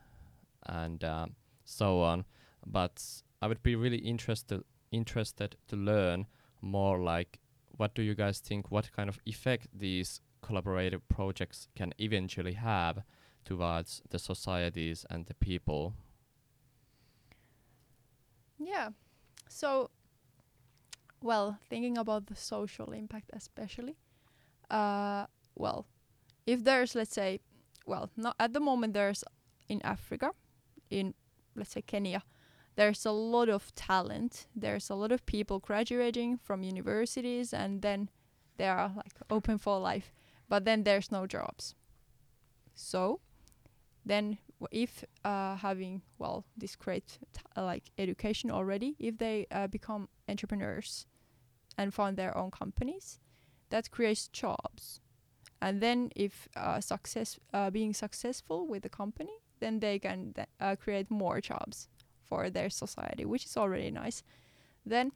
and 0.67 1.03
um, 1.05 1.37
so 1.65 2.01
on. 2.01 2.25
But 2.67 3.03
I 3.43 3.47
would 3.47 3.63
be 3.63 3.77
really 3.77 3.99
interested 3.99 4.63
interested 4.93 5.57
to 5.69 5.77
learn 5.77 6.27
more 6.61 6.99
like 6.99 7.39
what 7.77 7.95
do 7.95 8.03
you 8.03 8.15
guys 8.15 8.41
think 8.41 8.71
what 8.71 8.91
kind 8.93 9.09
of 9.09 9.19
effect 9.25 9.69
these 9.73 10.21
collaborative 10.43 11.01
projects 11.09 11.69
can 11.77 11.93
eventually 11.99 12.55
have 12.55 13.03
towards 13.45 14.03
the 14.11 14.19
societies 14.19 15.07
and 15.09 15.27
the 15.27 15.35
people? 15.35 15.95
Yeah. 18.59 18.91
So 19.49 19.91
well 21.23 21.59
thinking 21.69 21.99
about 21.99 22.27
the 22.27 22.35
social 22.35 22.93
impact 22.93 23.31
especially 23.33 23.97
uh 24.71 25.27
well 25.55 25.87
if 26.47 26.65
there's 26.65 26.95
let's 26.95 27.15
say 27.15 27.41
well 27.87 28.11
not 28.17 28.35
at 28.39 28.53
the 28.53 28.61
moment 28.61 28.95
there's 28.95 29.25
in 29.69 29.81
africa 29.83 30.31
in 30.91 31.15
let's 31.55 31.73
say 31.73 31.83
kenya 31.83 32.23
there's 32.77 33.05
a 33.05 33.11
lot 33.11 33.49
of 33.49 33.75
talent 33.75 34.47
there's 34.55 34.91
a 34.91 34.95
lot 34.95 35.13
of 35.13 35.25
people 35.27 35.59
graduating 35.59 36.39
from 36.39 36.63
universities 36.63 37.53
and 37.53 37.83
then 37.83 38.09
they 38.57 38.69
are 38.69 38.93
like 38.97 39.13
open 39.31 39.59
for 39.59 39.79
life 39.79 40.13
but 40.51 40.65
then 40.65 40.83
there's 40.83 41.11
no 41.11 41.27
jobs. 41.27 41.75
So 42.75 43.21
then 44.05 44.39
if 44.71 45.05
uh, 45.25 45.57
having 45.57 46.03
well 46.19 46.45
this 46.57 46.77
great 46.77 47.19
like 47.57 47.85
education 47.97 48.51
already 48.51 48.97
if 48.99 49.17
they 49.17 49.47
uh, 49.51 49.69
become 49.69 50.09
entrepreneurs 50.29 51.07
and 51.79 51.95
found 51.95 52.17
their 52.17 52.37
own 52.37 52.51
companies 52.51 53.21
that 53.71 53.91
creates 53.91 54.29
jobs 54.29 55.01
and 55.63 55.81
then 55.81 56.11
if 56.17 56.49
uh, 56.57 56.81
success 56.81 57.39
uh, 57.53 57.71
being 57.71 57.93
successful 57.93 58.67
with 58.67 58.83
the 58.83 58.89
company 58.89 59.33
then 59.61 59.81
they 59.81 59.99
can 59.99 60.33
th- 60.35 60.49
uh, 60.59 60.75
create 60.77 61.11
more 61.11 61.41
jobs 61.41 61.89
for 62.25 62.51
their 62.51 62.71
society, 62.71 63.25
which 63.25 63.45
is 63.45 63.57
already 63.57 63.91
nice. 63.91 64.23
Then, 64.85 65.13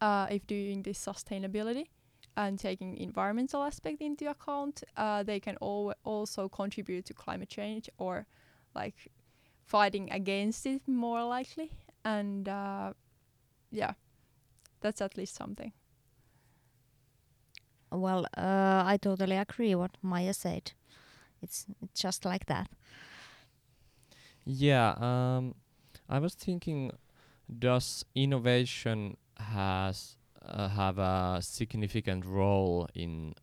uh, 0.00 0.26
if 0.30 0.46
doing 0.46 0.82
this 0.82 1.04
sustainability 1.04 1.86
and 2.36 2.58
taking 2.58 2.96
environmental 2.96 3.62
aspect 3.62 4.02
into 4.02 4.30
account, 4.30 4.82
uh, 4.96 5.22
they 5.22 5.40
can 5.40 5.56
al- 5.62 5.94
also 6.04 6.48
contribute 6.48 7.06
to 7.06 7.14
climate 7.14 7.48
change 7.48 7.88
or 7.98 8.26
like 8.74 9.10
fighting 9.64 10.10
against 10.12 10.66
it 10.66 10.82
more 10.86 11.24
likely. 11.24 11.72
And 12.04 12.48
uh, 12.48 12.92
yeah, 13.70 13.94
that's 14.80 15.00
at 15.00 15.16
least 15.16 15.34
something. 15.34 15.72
Well, 17.90 18.26
uh, 18.36 18.82
I 18.84 18.98
totally 19.00 19.36
agree 19.36 19.74
what 19.74 19.96
Maya 20.02 20.34
said. 20.34 20.72
It's, 21.42 21.66
it's 21.82 22.00
just 22.00 22.24
like 22.24 22.46
that. 22.46 22.68
Yeah, 24.44 24.94
um, 24.98 25.54
I 26.08 26.18
was 26.18 26.34
thinking, 26.34 26.92
does 27.58 28.04
innovation 28.14 29.16
has 29.38 30.16
uh, 30.44 30.68
have 30.68 30.98
a 30.98 31.38
significant 31.42 32.24
role 32.24 32.88
in 32.94 33.34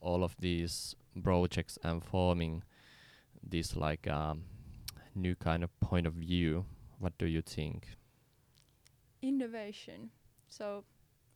all 0.00 0.22
of 0.24 0.36
these 0.38 0.94
projects 1.22 1.78
and 1.82 2.02
forming 2.02 2.62
this 3.42 3.76
like 3.76 4.06
um, 4.08 4.44
new 5.14 5.34
kind 5.34 5.64
of 5.64 5.80
point 5.80 6.06
of 6.06 6.14
view? 6.14 6.64
What 6.98 7.18
do 7.18 7.26
you 7.26 7.42
think? 7.42 7.88
Innovation. 9.20 10.10
So, 10.48 10.84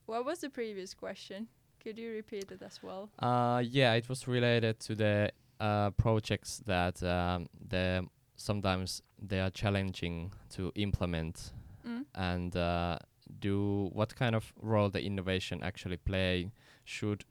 what 0.07 0.25
was 0.25 0.41
the 0.41 0.51
previous 0.51 0.95
question? 0.95 1.49
Could 1.87 1.99
you 1.99 2.11
repeat 2.11 2.51
it 2.51 2.63
as 2.63 2.83
well? 2.83 3.11
Uh, 3.21 3.63
yeah, 3.65 3.93
it 3.95 4.09
was 4.09 4.27
related 4.27 4.81
to 4.81 4.97
the 4.97 5.31
uh, 5.61 5.91
projects 5.91 6.61
that 6.67 7.01
um, 7.05 7.47
the 7.69 8.05
sometimes 8.35 9.03
they 9.23 9.39
are 9.39 9.51
challenging 9.51 10.33
to 10.51 10.73
implement 10.75 11.53
Mm. 11.87 12.05
and 12.17 12.57
uh, 12.57 12.99
do 13.39 13.91
what 13.93 14.17
kind 14.17 14.35
of 14.35 14.53
role 14.61 14.91
the 14.91 15.01
innovation 15.01 15.63
actually 15.63 15.97
play 15.97 16.51
should 16.85 17.25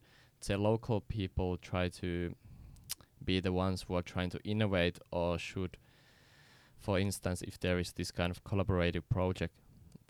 the 0.47 0.57
local 0.57 1.01
people 1.01 1.57
try 1.57 1.89
to 1.89 2.33
be 3.25 3.41
the 3.41 3.51
ones 3.51 3.81
who 3.85 3.95
are 3.95 4.01
trying 4.01 4.29
to 4.29 4.39
innovate 4.45 4.97
or 5.11 5.37
should 5.37 5.75
for 6.79 6.97
instance 6.97 7.41
if 7.41 7.59
there 7.59 7.77
is 7.79 7.91
this 7.93 8.11
kind 8.11 8.31
of 8.31 8.41
collaborative 8.45 9.03
project 9.09 9.53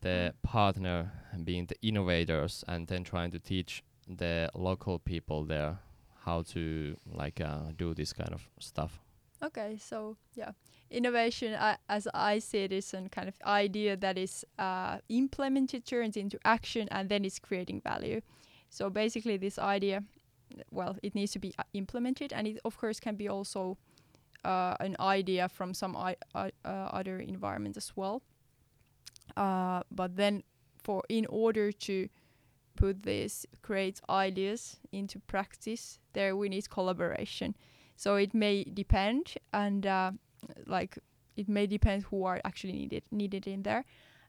the 0.02 0.08
Mm. 0.08 0.42
partner 0.42 1.10
being 1.42 1.66
the 1.66 1.76
innovators 1.82 2.64
and 2.68 2.86
then 2.86 3.02
trying 3.02 3.32
to 3.32 3.40
teach 3.40 3.82
the 4.06 4.50
local 4.54 4.98
people 4.98 5.44
there 5.44 5.78
how 6.24 6.42
to 6.42 6.96
like 7.12 7.40
uh, 7.40 7.72
do 7.76 7.94
this 7.94 8.12
kind 8.12 8.32
of 8.32 8.48
stuff 8.58 9.00
Okay, 9.42 9.76
so 9.78 10.16
yeah, 10.34 10.52
innovation, 10.90 11.52
uh, 11.54 11.76
as 11.88 12.08
I 12.14 12.38
see 12.38 12.64
it, 12.64 12.72
is 12.72 12.94
a 12.94 13.08
kind 13.10 13.28
of 13.28 13.34
idea 13.44 13.96
that 13.96 14.16
is 14.16 14.44
uh, 14.58 14.98
implemented, 15.08 15.84
turns 15.84 16.16
into 16.16 16.38
action, 16.44 16.88
and 16.90 17.08
then 17.08 17.24
it's 17.24 17.38
creating 17.38 17.82
value. 17.82 18.22
So 18.70 18.88
basically, 18.88 19.36
this 19.36 19.58
idea, 19.58 20.02
well, 20.70 20.96
it 21.02 21.14
needs 21.14 21.32
to 21.32 21.38
be 21.38 21.52
uh, 21.58 21.64
implemented, 21.74 22.32
and 22.32 22.46
it 22.46 22.58
of 22.64 22.78
course 22.78 22.98
can 22.98 23.16
be 23.16 23.28
also 23.28 23.76
uh, 24.44 24.74
an 24.80 24.96
idea 25.00 25.50
from 25.50 25.74
some 25.74 25.94
uh, 25.96 26.14
other 26.64 27.18
environment 27.18 27.76
as 27.76 27.92
well. 27.94 28.22
But 29.36 30.16
then, 30.16 30.44
for 30.82 31.02
in 31.10 31.26
order 31.26 31.72
to 31.72 32.08
put 32.76 33.02
this 33.02 33.46
create 33.62 34.00
ideas 34.08 34.76
into 34.92 35.18
practice, 35.18 35.98
there 36.12 36.36
we 36.36 36.48
need 36.48 36.68
collaboration. 36.70 37.56
So 37.96 38.16
it 38.16 38.34
may 38.34 38.64
depend, 38.64 39.34
and 39.52 39.86
uh, 39.86 40.12
like 40.66 40.98
it 41.36 41.48
may 41.48 41.66
depend 41.66 42.04
who 42.04 42.24
are 42.24 42.40
actually 42.44 42.74
needed 42.74 43.02
needed 43.10 43.46
in 43.46 43.62
there, 43.62 43.84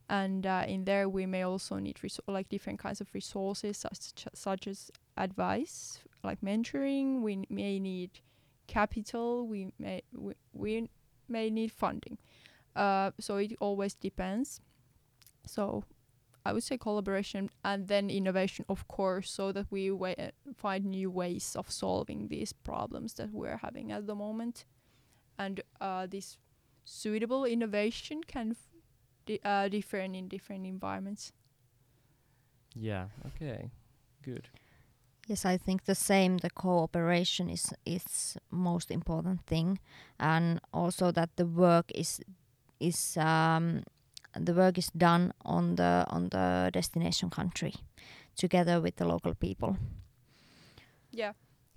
and 0.10 0.46
uh, 0.46 0.64
in 0.68 0.86
there 0.86 1.10
we 1.10 1.26
may 1.26 1.44
also 1.44 1.78
need 1.78 2.00
like 2.28 2.50
different 2.50 2.80
kinds 2.80 3.02
of 3.02 3.08
resources 3.14 3.78
such 3.78 4.28
such 4.34 4.68
as 4.68 4.92
advice, 5.18 6.00
like 6.24 6.40
mentoring. 6.42 7.22
We 7.22 7.46
may 7.50 7.80
need 7.80 8.12
capital. 8.68 9.48
We 9.48 9.72
may 9.78 10.02
we, 10.14 10.34
we 10.54 10.90
may 11.28 11.50
need 11.50 11.72
funding. 11.72 12.18
Uh, 12.76 13.12
so 13.20 13.38
it 13.38 13.54
always 13.60 13.96
depends. 13.96 14.62
So 15.46 15.84
I 16.48 16.54
would 16.54 16.64
say 16.64 16.78
collaboration 16.78 17.50
and 17.64 17.88
then 17.88 18.10
innovation, 18.10 18.66
of 18.70 18.88
course, 18.88 19.30
so 19.32 19.52
that 19.52 19.66
we 19.72 19.92
wa- 19.92 20.32
find 20.56 20.86
new 20.86 21.12
ways 21.12 21.56
of 21.56 21.70
solving 21.70 22.28
these 22.30 22.54
problems 22.54 23.14
that 23.16 23.32
we're 23.32 23.58
having 23.58 23.92
at 23.92 24.08
the 24.08 24.16
moment. 24.16 24.66
And 25.38 25.62
uh, 25.82 26.08
this 26.08 26.38
suitable 26.86 27.46
innovation 27.46 28.22
can 28.28 28.52
f- 28.52 28.70
di- 29.26 29.42
uh, 29.44 29.68
differ 29.70 29.98
in 30.00 30.28
different 30.30 30.66
environments. 30.66 31.34
yeah 32.76 33.08
okay 33.26 33.72
good 34.24 34.50
Yes, 35.30 35.46
I 35.46 35.58
think 35.58 35.84
the 35.84 35.96
same. 35.96 36.38
The 36.38 36.50
cooperation 36.50 37.50
is 37.50 37.74
is 37.86 38.38
most 38.50 38.92
important 38.92 39.42
thing, 39.46 39.80
and 40.20 40.62
also 40.72 41.12
that 41.12 41.30
the 41.36 41.46
work 41.46 41.92
is 41.94 42.22
is 42.80 43.18
um, 43.18 43.84
the 44.39 44.54
work 44.54 44.78
is 44.78 44.89
done 44.97 45.34
on 45.45 45.76
the 45.76 46.06
on 46.10 46.30
the 46.30 46.69
destination 46.73 47.30
country, 47.30 47.73
together 48.36 48.82
with 48.82 48.95
the 48.95 49.06
local 49.06 49.34
people. 49.36 49.78
Yeah, 51.12 51.34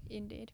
indeed. 0.08 0.52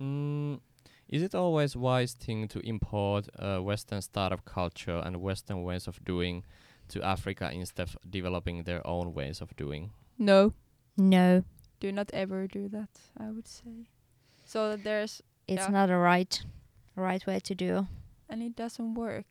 Mm, 0.00 0.60
is 1.08 1.22
it 1.22 1.34
always 1.34 1.76
wise 1.76 2.14
thing 2.14 2.48
to 2.48 2.58
import 2.60 3.28
uh, 3.38 3.58
Western 3.58 4.00
startup 4.02 4.44
culture 4.44 5.02
and 5.04 5.16
Western 5.20 5.62
ways 5.62 5.86
of 5.86 6.02
doing 6.04 6.44
to 6.88 7.02
Africa 7.02 7.50
instead 7.52 7.88
of 7.88 7.96
developing 8.08 8.64
their 8.64 8.86
own 8.86 9.12
ways 9.14 9.40
of 9.40 9.54
doing? 9.56 9.90
No, 10.18 10.52
No, 10.96 11.44
do 11.80 11.90
not 11.92 12.10
ever 12.12 12.46
do 12.46 12.68
that. 12.68 12.90
I 13.18 13.30
would 13.30 13.48
say. 13.48 13.88
So 14.44 14.70
that 14.70 14.84
there's 14.84 15.22
it's 15.46 15.62
Yeah. 15.62 15.70
not 15.72 15.90
a 15.90 15.96
right 15.96 16.44
right 16.96 17.26
way 17.26 17.40
to 17.40 17.54
do. 17.54 17.86
and 18.28 18.42
it 18.42 18.56
doesn't 18.56 18.94
work. 18.94 19.26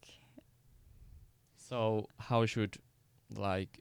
So 1.72 2.08
how 2.20 2.46
should 2.46 2.78
like 3.34 3.80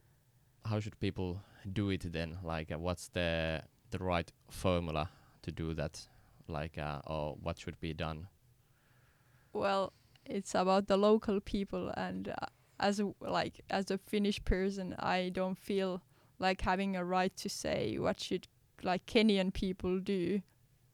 how 0.63 0.79
should 0.79 0.97
people 0.99 1.41
do 1.73 1.89
it 1.89 2.11
then? 2.11 2.37
Like 2.43 2.71
uh, 2.71 2.79
what's 2.79 3.09
the 3.09 3.63
the 3.89 3.99
right 3.99 4.31
formula 4.49 5.09
to 5.41 5.51
do 5.51 5.73
that? 5.73 6.07
Like 6.47 6.77
uh, 6.77 7.01
or 7.05 7.35
what 7.41 7.59
should 7.59 7.79
be 7.81 7.93
done? 7.93 8.27
well 9.53 9.93
it's 10.25 10.55
about 10.55 10.87
the 10.87 10.97
local 10.97 11.41
people 11.41 11.89
and 11.97 12.29
uh, 12.29 12.45
as 12.79 12.99
a, 12.99 13.11
like 13.19 13.61
as 13.69 13.91
a 13.91 13.97
finnish 13.97 14.43
person 14.45 14.95
i 14.99 15.29
don't 15.33 15.57
feel 15.57 16.01
like 16.39 16.61
having 16.61 16.95
a 16.95 17.03
right 17.03 17.35
to 17.35 17.49
say 17.49 17.97
what 17.97 18.19
should 18.19 18.47
like 18.83 19.05
kenyan 19.05 19.53
people 19.53 19.99
do 19.99 20.41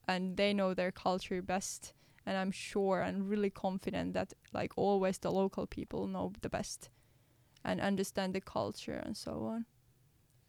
and 0.08 0.38
they 0.38 0.54
know 0.54 0.74
their 0.74 0.92
culture 0.92 1.42
best 1.42 1.94
and 2.28 2.38
i'm 2.38 2.52
sure 2.52 3.02
and 3.02 3.28
really 3.28 3.50
confident 3.50 4.14
that 4.14 4.34
like 4.54 4.72
always 4.76 5.18
the 5.18 5.32
local 5.32 5.66
people 5.66 6.06
know 6.06 6.32
the 6.42 6.50
best 6.50 6.90
and 7.66 7.82
understand 7.82 8.36
the 8.36 8.42
culture 8.42 9.02
and 9.04 9.18
so 9.18 9.46
on 9.46 9.66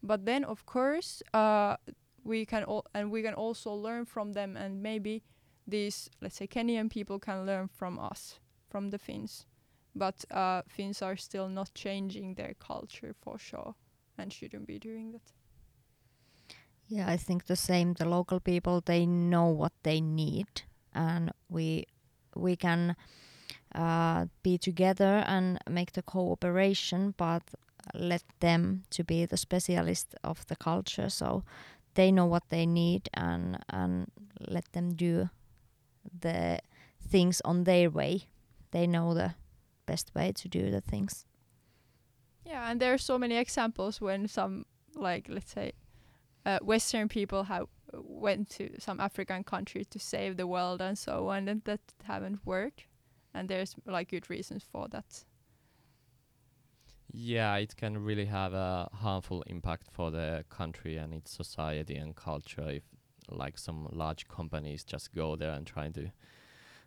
but 0.03 0.25
then 0.25 0.43
of 0.43 0.65
course 0.65 1.23
uh 1.33 1.75
we 2.23 2.45
can 2.45 2.63
all 2.63 2.85
and 2.93 3.09
we 3.09 3.21
can 3.23 3.33
also 3.33 3.73
learn 3.73 4.05
from 4.05 4.33
them 4.33 4.55
and 4.55 4.83
maybe 4.83 5.23
these 5.69 6.09
let's 6.21 6.35
say 6.35 6.47
Kenyan 6.47 6.89
people 6.89 7.19
can 7.19 7.45
learn 7.45 7.67
from 7.67 7.99
us, 7.99 8.39
from 8.69 8.89
the 8.89 8.97
Finns. 8.97 9.45
But 9.95 10.25
uh, 10.31 10.61
Finns 10.67 11.01
are 11.01 11.17
still 11.17 11.49
not 11.49 11.73
changing 11.73 12.35
their 12.35 12.53
culture 12.59 13.15
for 13.21 13.37
sure 13.37 13.75
and 14.17 14.31
shouldn't 14.31 14.67
be 14.67 14.79
doing 14.79 15.11
that. 15.11 15.31
Yeah, 16.87 17.07
I 17.07 17.17
think 17.17 17.45
the 17.45 17.55
same. 17.55 17.93
The 17.93 18.05
local 18.05 18.39
people 18.39 18.81
they 18.81 19.05
know 19.05 19.45
what 19.45 19.73
they 19.83 20.01
need, 20.01 20.63
and 20.93 21.31
we 21.49 21.85
we 22.35 22.55
can 22.55 22.95
uh, 23.75 24.25
be 24.43 24.57
together 24.57 25.23
and 25.27 25.59
make 25.69 25.93
the 25.93 26.01
cooperation, 26.01 27.13
but 27.17 27.43
let 27.93 28.23
them 28.39 28.83
to 28.91 29.03
be 29.03 29.25
the 29.25 29.37
specialist 29.37 30.15
of 30.23 30.45
the 30.47 30.55
culture, 30.55 31.09
so 31.09 31.43
they 31.95 32.11
know 32.11 32.25
what 32.25 32.49
they 32.49 32.65
need, 32.65 33.09
and 33.13 33.59
and 33.69 34.07
let 34.47 34.71
them 34.73 34.93
do 34.93 35.29
the 36.21 36.59
things 37.01 37.41
on 37.45 37.63
their 37.63 37.89
way. 37.89 38.27
They 38.71 38.87
know 38.87 39.13
the 39.13 39.35
best 39.85 40.13
way 40.15 40.31
to 40.31 40.47
do 40.47 40.71
the 40.71 40.81
things. 40.81 41.25
Yeah, 42.45 42.69
and 42.69 42.79
there 42.79 42.93
are 42.93 42.99
so 42.99 43.17
many 43.17 43.37
examples 43.37 44.01
when 44.01 44.27
some 44.27 44.65
like 44.95 45.27
let's 45.29 45.53
say 45.53 45.73
uh, 46.45 46.59
Western 46.61 47.07
people 47.07 47.43
have 47.43 47.67
went 47.93 48.49
to 48.51 48.69
some 48.79 48.99
African 48.99 49.43
country 49.43 49.85
to 49.85 49.99
save 49.99 50.37
the 50.37 50.47
world 50.47 50.81
and 50.81 50.97
so 50.97 51.29
on, 51.29 51.47
and 51.47 51.63
that 51.65 51.81
haven't 52.03 52.45
worked. 52.45 52.85
And 53.33 53.47
there's 53.47 53.75
like 53.85 54.09
good 54.09 54.29
reasons 54.29 54.63
for 54.63 54.87
that. 54.89 55.23
Yeah, 57.11 57.55
it 57.55 57.75
can 57.75 57.97
really 58.03 58.25
have 58.25 58.53
a 58.53 58.89
harmful 58.93 59.43
impact 59.47 59.87
for 59.91 60.11
the 60.11 60.45
country 60.49 60.97
and 60.97 61.13
its 61.13 61.31
society 61.31 61.95
and 61.95 62.15
culture 62.15 62.69
if 62.69 62.83
like 63.29 63.57
some 63.57 63.87
large 63.91 64.27
companies 64.27 64.83
just 64.83 65.13
go 65.13 65.35
there 65.35 65.51
and 65.51 65.65
trying 65.65 65.93
to 65.93 66.11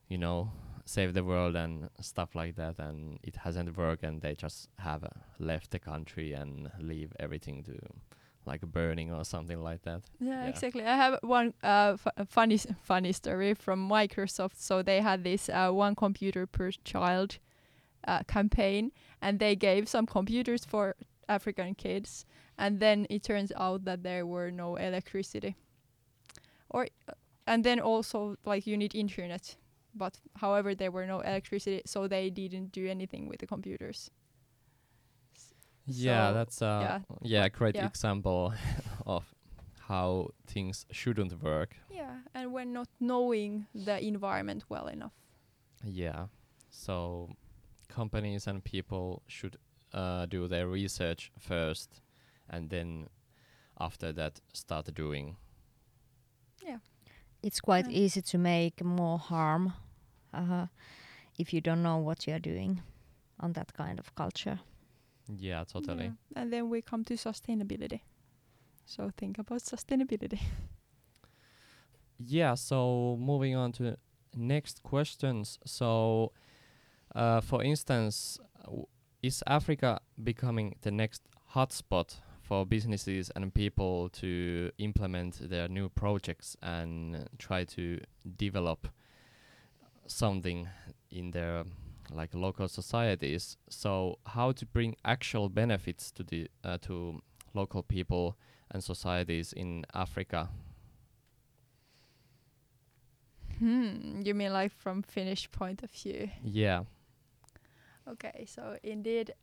you 0.09 0.19
know 0.19 0.51
save 0.85 1.15
the 1.15 1.25
world 1.25 1.57
and 1.57 1.89
stuff 2.01 2.35
like 2.35 2.57
that, 2.57 2.79
and 2.79 3.19
it 3.23 3.37
hasn't 3.37 3.77
worked, 3.77 4.03
and 4.03 4.21
they 4.21 4.35
just 4.35 4.69
have 4.79 5.05
uh, 5.05 5.09
left 5.39 5.71
the 5.71 5.79
country 5.79 6.33
and 6.33 6.71
leave 6.81 7.13
everything 7.21 7.63
to 7.63 7.79
like 8.47 8.61
burning 8.63 9.13
or 9.13 9.25
something 9.25 9.61
like 9.63 9.83
that. 9.83 10.03
Yeah, 10.21 10.43
Yeah. 10.43 10.49
exactly. 10.49 10.85
I 10.85 10.97
have 10.97 11.19
one 11.23 11.55
uh, 11.63 11.97
funny 12.29 12.59
funny 12.83 13.13
story 13.13 13.55
from 13.55 13.89
Microsoft. 13.89 14.57
So 14.57 14.83
they 14.83 15.01
had 15.01 15.23
this 15.25 15.49
uh, 15.49 15.71
one 15.71 15.95
computer 15.95 16.47
per 16.47 16.71
child 16.85 17.39
uh, 18.09 18.23
campaign, 18.27 18.91
and 19.21 19.39
they 19.39 19.57
gave 19.57 19.89
some 19.89 20.07
computers 20.07 20.65
for 20.65 20.95
African 21.29 21.75
kids, 21.75 22.27
and 22.59 22.81
then 22.81 23.07
it 23.11 23.23
turns 23.23 23.53
out 23.57 23.85
that 23.85 24.03
there 24.03 24.27
were 24.27 24.51
no 24.51 24.77
electricity, 24.77 25.55
or 26.69 26.89
and 27.47 27.65
then 27.65 27.81
also 27.81 28.37
like 28.45 28.67
you 28.67 28.77
need 28.77 28.95
internet, 28.95 29.57
but 29.95 30.19
however 30.37 30.75
there 30.75 30.91
were 30.91 31.07
no 31.07 31.21
electricity, 31.21 31.83
so 31.87 32.09
they 32.09 32.31
didn't 32.31 32.73
do 32.73 32.87
anything 32.89 33.29
with 33.29 33.41
the 33.41 33.47
computers. 33.47 34.11
Yeah, 35.87 36.29
So, 36.29 36.35
that's 36.35 36.63
uh 36.63 36.81
yeah. 36.81 36.99
yeah, 37.23 37.45
a 37.45 37.51
great 37.51 37.75
Yeah. 37.77 37.87
example 37.87 38.55
of 39.07 39.25
how 39.89 40.29
things 40.47 40.87
shouldn't 40.91 41.43
work. 41.43 41.77
Yeah, 41.91 42.19
and 42.35 42.53
when 42.53 42.73
not 42.73 42.89
knowing 43.01 43.67
the 43.75 43.99
environment 44.05 44.65
well 44.69 44.87
enough. 44.89 45.13
Yeah. 45.85 46.27
So 46.71 47.29
companies 47.89 48.47
and 48.47 48.63
people 48.65 49.23
should 49.27 49.57
uh, 49.93 50.27
do 50.27 50.49
their 50.49 50.67
research 50.69 51.31
first 51.39 52.01
and 52.49 52.71
then 52.71 53.09
after 53.79 54.13
that 54.13 54.41
start 54.55 54.95
doing. 54.95 55.37
Yeah, 56.67 56.79
it's 57.43 57.61
quite 57.61 57.87
Yeah. 57.89 57.99
easy 58.05 58.23
to 58.23 58.39
make 58.39 58.85
more 58.85 59.19
harm 59.19 59.73
uh, 60.33 60.67
if 61.39 61.53
you 61.53 61.61
don't 61.61 61.83
know 61.83 61.99
what 61.99 62.27
you're 62.27 62.39
doing 62.41 62.81
on 63.41 63.53
that 63.53 63.73
kind 63.75 63.99
of 63.99 64.15
culture. 64.15 64.61
Yeah, 65.29 65.65
totally. 65.65 66.05
Yeah. 66.05 66.43
And 66.43 66.53
then 66.53 66.69
we 66.69 66.83
come 66.83 67.05
to 67.05 67.15
sustainability. 67.15 68.01
So 68.85 69.11
think 69.17 69.39
about 69.39 69.61
sustainability. 69.61 70.41
Yeah, 72.25 72.55
so 72.55 73.17
moving 73.19 73.57
on 73.57 73.73
to 73.73 73.97
next 74.37 74.85
questions. 74.85 75.59
So 75.67 76.31
uh, 77.15 77.41
for 77.41 77.63
instance, 77.63 78.39
is 79.23 79.43
Africa 79.47 80.01
becoming 80.23 80.77
the 80.83 80.91
next 80.91 81.23
hotspot 81.55 82.17
for 82.43 82.67
businesses 82.67 83.31
and 83.37 83.53
people 83.55 84.09
to 84.11 84.71
implement 84.79 85.49
their 85.49 85.69
new 85.69 85.89
projects 85.89 86.57
and 86.63 87.29
try 87.39 87.65
to 87.65 88.01
develop 88.37 88.89
something 90.07 90.69
in 91.11 91.31
their 91.31 91.65
like 92.17 92.35
local 92.35 92.69
societies? 92.69 93.57
So 93.69 94.19
how 94.27 94.53
to 94.53 94.67
bring 94.67 94.97
actual 95.05 95.49
benefits 95.49 96.11
to 96.13 96.23
the 96.23 96.49
uh, 96.65 96.79
to 96.83 97.21
local 97.55 97.83
people 97.83 98.37
and 98.71 98.83
societies 98.83 99.53
in 99.53 99.85
Africa 99.95 100.49
Hmm. 103.59 104.23
You 104.25 104.35
mean 104.35 104.53
like 104.53 104.73
from 104.73 105.03
Finnish 105.03 105.49
point 105.53 105.85
of 105.85 105.91
view? 105.93 106.31
Yeah. 106.43 106.83
Okay. 108.09 108.45
So 108.49 108.77
indeed, 108.83 109.35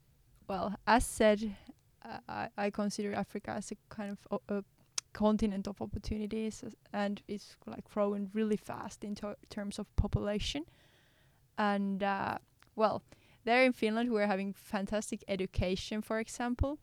well, 0.47 0.75
as 0.85 1.05
said, 1.05 1.55
uh, 2.03 2.17
I, 2.27 2.49
I 2.57 2.69
consider 2.69 3.13
Africa 3.13 3.51
as 3.51 3.71
a 3.71 3.75
kind 3.87 4.11
of 4.11 4.19
o- 4.29 4.55
a 4.55 4.63
continent 5.13 5.67
of 5.67 5.81
opportunities, 5.81 6.63
and 6.91 7.21
it's 7.29 7.55
like 7.65 7.85
growing 7.85 8.29
really 8.33 8.57
fast 8.57 9.05
in 9.05 9.15
ter- 9.15 9.37
terms 9.49 9.79
of 9.79 9.87
population. 9.95 10.65
And 11.57 12.03
uh, 12.03 12.39
well, 12.79 13.03
there 13.43 13.63
in 13.65 13.73
Finland, 13.73 14.09
we're 14.09 14.27
having 14.27 14.53
fantastic 14.53 15.23
education, 15.27 16.01
for 16.01 16.19
example. 16.19 16.79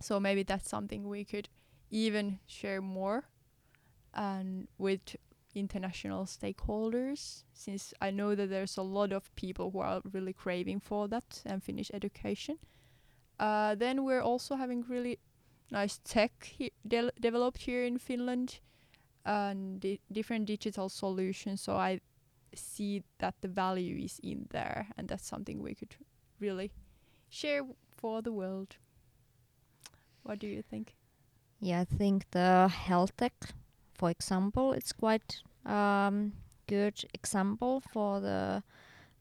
So 0.00 0.20
maybe 0.20 0.42
that's 0.42 0.68
something 0.68 1.08
we 1.08 1.24
could 1.24 1.48
even 1.90 2.38
share 2.46 2.80
more, 2.80 3.24
and 4.12 4.68
with 4.78 5.16
international 5.54 6.26
stakeholders 6.26 7.44
since 7.52 7.94
I 8.00 8.10
know 8.10 8.34
that 8.34 8.50
there's 8.50 8.76
a 8.76 8.82
lot 8.82 9.12
of 9.12 9.34
people 9.36 9.70
who 9.70 9.80
are 9.80 10.02
really 10.12 10.32
craving 10.32 10.80
for 10.80 11.08
that 11.08 11.42
and 11.46 11.62
Finnish 11.62 11.90
education. 11.94 12.58
Uh, 13.40 13.74
then 13.74 14.04
we're 14.04 14.22
also 14.22 14.56
having 14.56 14.84
really 14.88 15.18
nice 15.70 16.00
tech 16.04 16.32
he- 16.58 16.72
de- 16.86 17.12
developed 17.20 17.62
here 17.62 17.84
in 17.84 17.98
Finland 17.98 18.60
and 19.24 19.80
di- 19.80 20.00
different 20.12 20.46
digital 20.46 20.88
solutions. 20.88 21.62
So 21.62 21.76
I 21.76 22.00
see 22.56 23.02
that 23.18 23.34
the 23.40 23.48
value 23.48 24.04
is 24.04 24.20
in 24.22 24.46
there 24.50 24.88
and 24.96 25.08
that's 25.08 25.26
something 25.26 25.62
we 25.62 25.74
could 25.74 25.96
really 26.40 26.72
share 27.28 27.62
for 27.96 28.22
the 28.22 28.32
world. 28.32 28.76
What 30.22 30.38
do 30.38 30.46
you 30.46 30.62
think? 30.62 30.94
Yeah, 31.60 31.80
I 31.80 31.84
think 31.84 32.30
the 32.32 32.68
health 32.68 33.16
tech, 33.16 33.34
for 33.94 34.10
example, 34.10 34.72
it's 34.72 34.92
quite 34.92 35.36
um, 35.64 36.32
good 36.66 37.04
example 37.14 37.80
for 37.92 38.20
the 38.20 38.62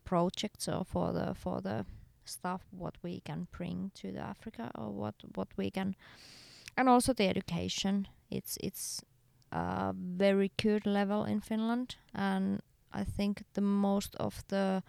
projects 0.03 0.67
or 0.67 0.83
for 0.83 1.13
the 1.13 1.33
for 1.33 1.61
the 1.61 1.85
stuff 2.25 2.61
what 2.71 2.95
we 3.03 3.21
can 3.21 3.47
bring 3.51 3.91
to 3.95 4.11
the 4.11 4.19
Africa 4.19 4.71
or 4.75 4.91
what 4.91 5.15
what 5.35 5.47
we 5.57 5.71
can, 5.71 5.95
and 6.75 6.89
also 6.89 7.13
the 7.13 7.27
education. 7.29 8.07
It's 8.29 8.57
it's 8.61 9.01
a 9.51 9.93
very 9.95 10.51
good 10.61 10.85
level 10.85 11.23
in 11.23 11.41
Finland, 11.41 11.95
and 12.13 12.61
I 12.95 13.03
think 13.03 13.43
the 13.53 13.61
most 13.61 14.15
of 14.15 14.43
the 14.47 14.83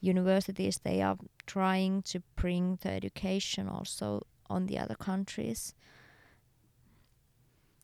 universities 0.00 0.78
they 0.78 1.02
are 1.02 1.16
trying 1.46 2.02
to 2.02 2.20
bring 2.36 2.78
the 2.82 2.90
education 2.90 3.68
also 3.68 4.26
on 4.48 4.66
the 4.66 4.78
other 4.78 4.94
countries. 4.94 5.74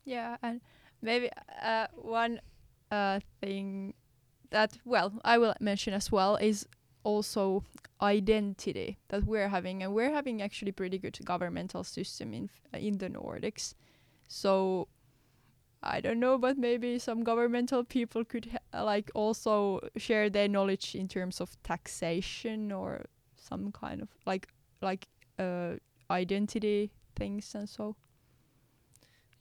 Yeah, 0.04 0.36
and 0.42 0.60
maybe 1.00 1.30
uh, 1.62 1.86
one 1.94 2.40
uh, 2.90 3.20
thing 3.40 3.94
that 4.50 4.78
well 4.84 5.12
I 5.24 5.38
will 5.38 5.54
mention 5.60 5.94
as 5.94 6.12
well 6.12 6.36
is 6.36 6.66
also 7.04 7.64
identity 8.00 8.98
that 9.08 9.24
we're 9.24 9.48
having, 9.48 9.82
and 9.82 9.94
we're 9.94 10.12
having 10.12 10.42
actually 10.42 10.72
pretty 10.72 10.98
good 10.98 11.18
governmental 11.24 11.84
system 11.84 12.34
in 12.34 12.50
in 12.72 12.98
the 12.98 13.08
Nordics. 13.08 13.74
So 14.28 14.88
I 15.82 16.00
don't 16.00 16.20
know, 16.20 16.38
but 16.38 16.56
maybe 16.58 16.98
some 16.98 17.24
governmental 17.24 17.84
people 17.84 18.24
could 18.24 18.50
ha- 18.52 18.84
like 18.84 19.10
also 19.14 19.80
share 19.96 20.30
their 20.30 20.48
knowledge 20.48 20.94
in 20.94 21.08
terms 21.08 21.40
of 21.40 21.60
taxation 21.62 22.70
or 22.70 23.06
some 23.36 23.72
kind 23.72 24.00
of 24.00 24.08
like 24.24 24.48
like 24.80 25.08
uh, 25.38 25.74
identity 26.10 26.92
things 27.16 27.54
and 27.54 27.68
so. 27.68 27.96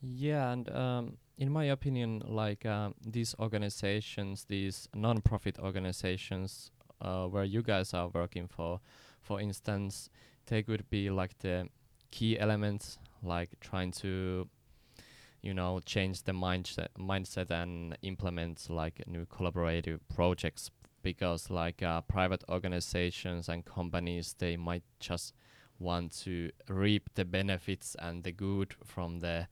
Yeah, 0.02 0.52
and 0.52 0.70
um, 0.70 1.18
in 1.38 1.52
my 1.52 1.66
opinion, 1.66 2.24
like 2.26 2.66
um, 2.66 2.96
these 3.06 3.36
organizations, 3.40 4.46
these 4.48 4.90
non-profit 4.96 5.60
organizations, 5.60 6.72
uh, 7.02 7.26
where 7.26 7.44
you 7.44 7.62
guys 7.62 7.94
are 7.94 8.10
working 8.10 8.48
for, 8.48 8.80
for 9.22 9.40
instance, 9.40 10.10
they 10.48 10.64
could 10.64 10.90
be 10.90 11.10
like 11.10 11.38
the 11.40 11.68
key 12.10 12.40
elements, 12.40 12.98
like 13.22 13.50
trying 13.60 13.92
to, 13.92 14.48
you 15.42 15.54
know, 15.54 15.80
change 15.86 16.24
the 16.24 16.32
mindset, 16.32 16.90
mindset 16.98 17.50
and 17.52 17.98
implement 18.02 18.70
like 18.70 19.08
new 19.08 19.26
collaborative 19.26 20.00
projects. 20.14 20.72
Because 21.04 21.50
like 21.50 21.82
uh, 21.82 22.02
private 22.02 22.44
organizations 22.48 23.50
and 23.50 23.66
companies, 23.66 24.36
they 24.38 24.56
might 24.56 24.84
just 25.00 25.34
want 25.80 26.12
to 26.12 26.52
reap 26.70 27.10
the 27.16 27.26
benefits 27.26 27.96
and 27.98 28.24
the 28.24 28.32
good 28.32 28.76
from 28.86 29.20
the 29.20 29.48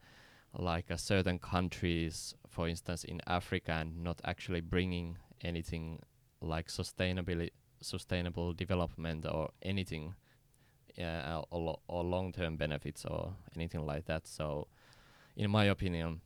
like 0.56 0.90
uh, 0.90 0.96
certain 0.96 1.38
countries, 1.38 2.34
for 2.48 2.68
instance, 2.68 3.04
in 3.04 3.20
Africa, 3.26 3.72
and 3.72 4.02
not 4.02 4.20
actually 4.24 4.60
bringing 4.60 5.18
anything 5.42 6.00
like 6.40 6.68
sustainability, 6.68 7.50
sustainable 7.80 8.52
development 8.52 9.26
or 9.26 9.50
anything, 9.62 10.14
uh, 11.00 11.42
or, 11.50 11.78
or 11.88 12.04
long-term 12.04 12.56
benefits 12.56 13.04
or 13.04 13.34
anything 13.56 13.84
like 13.86 14.06
that. 14.06 14.26
So, 14.26 14.68
in 15.40 15.50
my 15.50 15.64
opinion, 15.64 16.20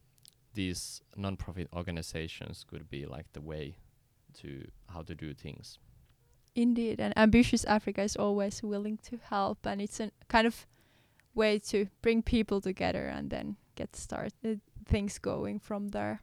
these 0.54 1.00
non-profit 1.16 1.68
organizations 1.72 2.64
could 2.68 2.90
be 2.90 3.06
like 3.06 3.32
the 3.32 3.40
way 3.40 3.76
to 4.40 4.66
how 4.92 5.02
to 5.02 5.14
do 5.14 5.32
things. 5.32 5.78
Indeed, 6.56 7.00
and 7.00 7.16
ambitious 7.16 7.64
Africa 7.64 8.02
is 8.02 8.16
always 8.16 8.62
willing 8.62 8.98
to 9.08 9.18
help, 9.30 9.66
and 9.66 9.80
it's 9.80 10.00
a 10.00 10.10
kind 10.28 10.48
of 10.48 10.66
way 11.32 11.60
to 11.60 11.86
bring 12.02 12.22
people 12.22 12.60
together 12.60 13.06
and 13.06 13.30
then 13.30 13.56
get 13.76 13.94
started 13.94 14.60
things 14.84 15.18
going 15.20 15.60
from 15.60 15.88
there. 15.88 16.20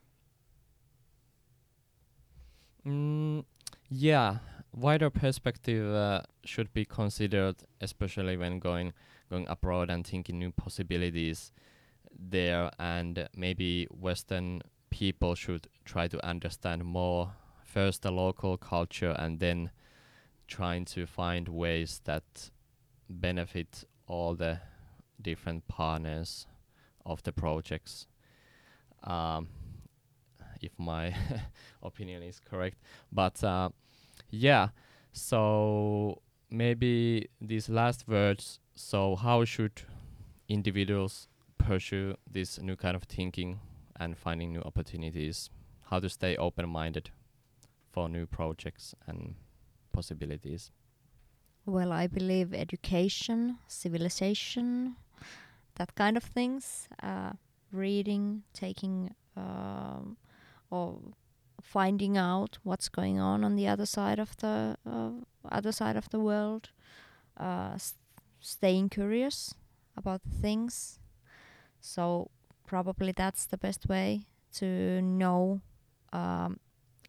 Mm, 2.86 3.46
yeah, 3.90 4.40
wider 4.74 5.10
perspective 5.10 5.94
uh, 5.96 6.24
should 6.44 6.74
be 6.74 6.84
considered, 6.84 7.56
especially 7.80 8.36
when 8.36 8.60
going 8.60 8.92
going 9.30 9.48
abroad 9.48 9.90
and 9.90 10.06
thinking 10.06 10.40
new 10.40 10.52
possibilities 10.52 11.54
there. 12.18 12.72
And 12.80 13.28
maybe 13.36 13.88
Western 13.90 14.62
people 14.90 15.36
should 15.36 15.68
try 15.86 16.08
to 16.08 16.26
understand 16.26 16.84
more 16.86 17.34
first 17.64 18.02
the 18.02 18.12
local 18.12 18.58
culture 18.58 19.16
and 19.18 19.40
then 19.40 19.72
trying 20.48 20.84
to 20.84 21.06
find 21.06 21.48
ways 21.48 22.02
that 22.04 22.52
benefit 23.10 23.86
all 24.08 24.36
the 24.36 24.60
different 25.22 25.68
partners 25.68 26.48
of 27.06 27.24
the 27.24 27.32
projects. 27.32 28.08
Um, 29.04 29.48
if 30.62 30.78
my 30.78 31.16
opinion 31.84 32.22
is 32.24 32.40
correct, 32.40 32.78
but 33.12 33.44
uh, 33.44 33.70
yeah. 34.30 34.70
So 35.14 36.22
maybe 36.50 37.30
these 37.40 37.70
last 37.70 38.08
words. 38.08 38.60
So 38.76 39.16
how 39.16 39.46
should 39.46 39.84
individuals 40.48 41.28
pursue 41.62 42.16
this 42.30 42.60
new 42.60 42.76
kind 42.76 42.96
of 42.96 43.04
thinking 43.04 43.60
and 44.00 44.18
finding 44.18 44.54
new 44.54 44.62
opportunities? 44.62 45.50
How 45.90 46.00
to 46.00 46.10
stay 46.10 46.36
open-minded 46.38 47.10
for 47.92 48.10
new 48.10 48.26
projects 48.26 48.96
and 49.08 49.36
possibilities? 49.92 50.72
Well, 51.66 51.92
I 51.92 52.08
believe 52.08 52.54
education, 52.54 53.60
civilization, 53.68 54.96
that 55.76 55.96
kind 55.96 56.18
of 56.18 56.24
things, 56.24 56.88
uh, 57.04 57.34
reading, 57.72 58.44
taking 58.54 59.14
um, 59.38 60.18
or 60.70 61.00
finding 61.62 62.18
out 62.18 62.58
what's 62.64 62.90
going 62.90 63.20
on 63.20 63.44
on 63.44 63.56
the 63.56 63.68
other 63.68 63.86
side 63.86 64.20
of 64.20 64.36
the 64.38 64.78
uh, 64.90 65.12
other 65.50 65.72
side 65.72 65.96
of 65.96 66.10
the 66.10 66.20
world, 66.20 66.70
uh, 67.38 67.78
staying 68.40 68.90
curious 68.90 69.54
about 69.96 70.22
things. 70.42 71.00
So 71.82 72.30
probably 72.66 73.12
that's 73.12 73.46
the 73.46 73.58
best 73.58 73.90
way 73.90 74.28
to 74.54 75.02
know 75.02 75.62
um, 76.14 76.60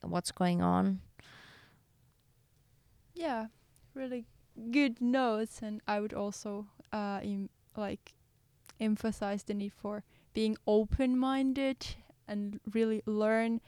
what's 0.00 0.32
going 0.32 0.62
on. 0.62 1.00
Yeah, 3.14 3.46
really 3.94 4.26
good 4.70 5.00
notes, 5.00 5.60
and 5.62 5.80
I 5.86 6.00
would 6.00 6.14
also 6.14 6.66
uh, 6.92 7.20
em- 7.22 7.50
like 7.76 8.14
emphasize 8.80 9.42
the 9.44 9.54
need 9.54 9.72
for 9.72 10.02
being 10.32 10.56
open-minded 10.66 11.86
and 12.26 12.58
really 12.72 13.02
learn, 13.06 13.60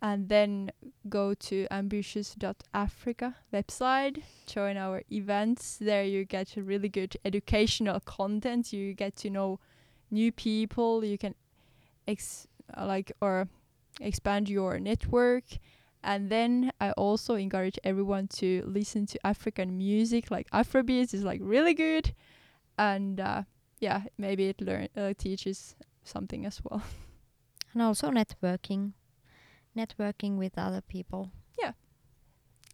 and 0.00 0.28
then 0.28 0.70
go 1.08 1.34
to 1.34 1.66
ambitious.africa 1.70 3.34
website, 3.52 4.22
join 4.46 4.76
our 4.76 5.02
events. 5.10 5.78
There 5.80 6.04
you 6.04 6.24
get 6.24 6.54
really 6.56 6.88
good 6.88 7.16
educational 7.24 8.00
content. 8.00 8.72
You 8.72 8.94
get 8.94 9.16
to 9.16 9.30
know 9.30 9.58
new 10.14 10.32
people. 10.32 11.04
You 11.04 11.18
can 11.18 11.34
ex 12.08 12.46
uh, 12.76 12.86
like 12.86 13.12
or 13.20 13.48
expand 14.00 14.48
your 14.48 14.78
network 14.78 15.44
and 16.04 16.30
then 16.30 16.70
I 16.80 16.92
also 16.92 17.34
encourage 17.34 17.78
everyone 17.82 18.28
to 18.36 18.62
listen 18.66 19.06
to 19.06 19.26
African 19.26 19.78
music, 19.78 20.30
like 20.30 20.48
Afrobeats 20.50 21.14
is 21.14 21.24
like 21.24 21.40
really 21.42 21.72
good, 21.72 22.14
and 22.78 23.18
uh, 23.18 23.42
yeah, 23.80 24.02
maybe 24.18 24.48
it 24.48 24.60
learn 24.60 24.88
uh, 24.96 25.14
teaches 25.16 25.74
something 26.04 26.44
as 26.46 26.60
well. 26.62 26.82
And 27.72 27.82
also 27.82 28.10
networking, 28.10 28.92
networking 29.76 30.36
with 30.36 30.56
other 30.56 30.80
people. 30.80 31.32
Yeah. 31.58 31.72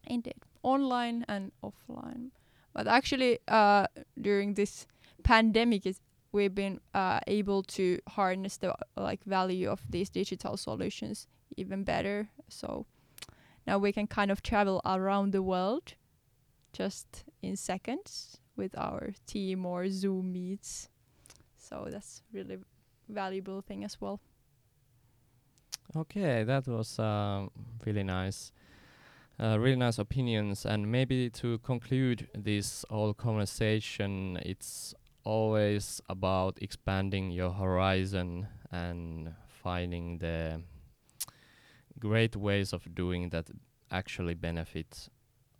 Indeed, 0.05 0.35
online 0.61 1.25
and 1.27 1.51
offline. 1.63 2.29
But 2.71 2.87
actually, 2.87 3.39
uh, 3.47 3.87
during 4.21 4.53
this 4.53 4.85
pandemic, 5.23 5.87
is 5.87 5.99
we've 6.31 6.55
been 6.55 6.79
uh, 6.93 7.19
able 7.27 7.63
to 7.63 7.99
harness 8.09 8.57
the 8.57 8.73
like 8.95 9.23
value 9.25 9.69
of 9.69 9.81
these 9.89 10.09
digital 10.09 10.57
solutions 10.57 11.27
even 11.57 11.83
better. 11.83 12.29
So 12.47 12.85
now 13.67 13.77
we 13.77 13.91
can 13.91 14.07
kind 14.07 14.31
of 14.31 14.41
travel 14.41 14.81
around 14.85 15.31
the 15.31 15.43
world 15.43 15.93
just 16.73 17.25
in 17.41 17.55
seconds 17.55 18.37
with 18.55 18.77
our 18.77 19.13
team 19.27 19.65
or 19.65 19.89
Zoom 19.89 20.31
meets. 20.31 20.89
So 21.57 21.87
that's 21.89 22.23
really 22.33 22.57
valuable 23.09 23.61
thing 23.61 23.83
as 23.83 23.99
well. 23.99 24.19
Okay, 25.95 26.43
that 26.43 26.67
was 26.67 26.99
um, 26.99 27.51
really 27.85 28.03
nice. 28.03 28.51
Uh, 29.39 29.57
really 29.57 29.75
nice 29.75 29.97
opinions, 29.97 30.65
and 30.65 30.91
maybe 30.91 31.27
to 31.27 31.57
conclude 31.59 32.27
this 32.35 32.85
whole 32.89 33.13
conversation, 33.13 34.37
it's 34.45 34.93
always 35.23 36.01
about 36.09 36.57
expanding 36.61 37.31
your 37.31 37.51
horizon 37.51 38.47
and 38.71 39.33
finding 39.47 40.17
the 40.17 40.61
great 41.99 42.35
ways 42.35 42.73
of 42.73 42.95
doing 42.95 43.29
that 43.29 43.49
actually 43.91 44.33
benefit 44.33 45.09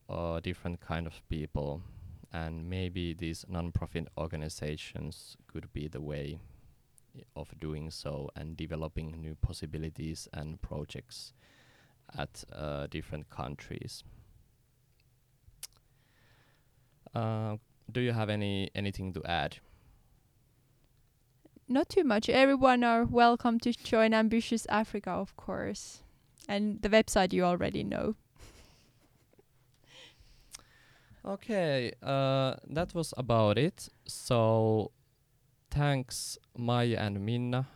uh, 0.09 0.39
different 0.39 0.79
kind 0.79 1.05
of 1.07 1.21
people, 1.29 1.81
and 2.33 2.69
maybe 2.69 3.13
these 3.13 3.45
non-profit 3.47 4.07
organizations 4.17 5.37
could 5.47 5.71
be 5.73 5.87
the 5.87 6.01
way 6.01 6.39
of 7.35 7.51
doing 7.59 7.91
so 7.91 8.29
and 8.35 8.55
developing 8.57 9.11
new 9.21 9.35
possibilities 9.35 10.27
and 10.33 10.61
projects 10.61 11.33
at 12.17 12.43
uh, 12.53 12.87
different 12.87 13.29
countries. 13.29 14.03
Uh, 17.13 17.57
do 17.91 18.01
you 18.01 18.11
have 18.13 18.29
any 18.29 18.69
anything 18.75 19.13
to 19.13 19.23
add? 19.25 19.57
Not 21.67 21.89
too 21.89 22.03
much. 22.03 22.29
Everyone 22.29 22.83
are 22.83 23.05
welcome 23.05 23.59
to 23.59 23.71
join 23.71 24.13
Ambitious 24.13 24.65
Africa, 24.67 25.11
of 25.11 25.35
course. 25.37 26.03
And 26.47 26.81
the 26.81 26.89
website 26.89 27.31
you 27.33 27.43
already 27.45 27.83
know. 27.83 28.15
Okay, 31.23 31.91
uh, 32.01 32.55
that 32.67 32.95
was 32.95 33.13
about 33.15 33.57
it. 33.59 33.87
So, 34.07 34.91
thanks 35.69 36.37
Maya 36.57 36.97
and 36.99 37.23
Minna 37.23 37.67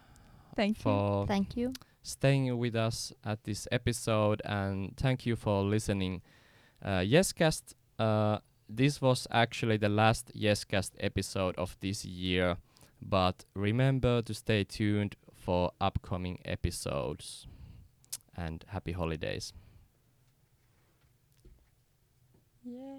Thank 0.56 0.78
you. 0.80 0.82
for 0.84 1.28
Thank 1.28 1.56
you. 1.56 1.74
staying 2.02 2.58
with 2.58 2.76
us 2.76 3.14
at 3.24 3.44
this 3.44 3.68
episode, 3.72 4.42
and 4.46 4.98
thank 4.98 5.28
you 5.28 5.36
for 5.36 5.62
listening. 5.62 6.22
Uh, 6.84 7.02
Yescast, 7.06 7.76
uh, 8.00 8.40
this 8.70 9.02
was 9.02 9.28
actually 9.32 9.78
the 9.78 9.90
last 9.90 10.32
YesCast 10.36 10.92
episode 11.00 11.56
of 11.58 11.76
this 11.80 12.06
year, 12.06 12.58
but 13.02 13.46
remember 13.54 14.22
to 14.24 14.34
stay 14.34 14.64
tuned 14.64 15.16
for 15.36 15.72
upcoming 15.80 16.40
episodes. 16.46 17.48
And 18.38 18.66
happy 18.68 18.92
holidays. 18.92 19.54
Yeah. 22.64 22.98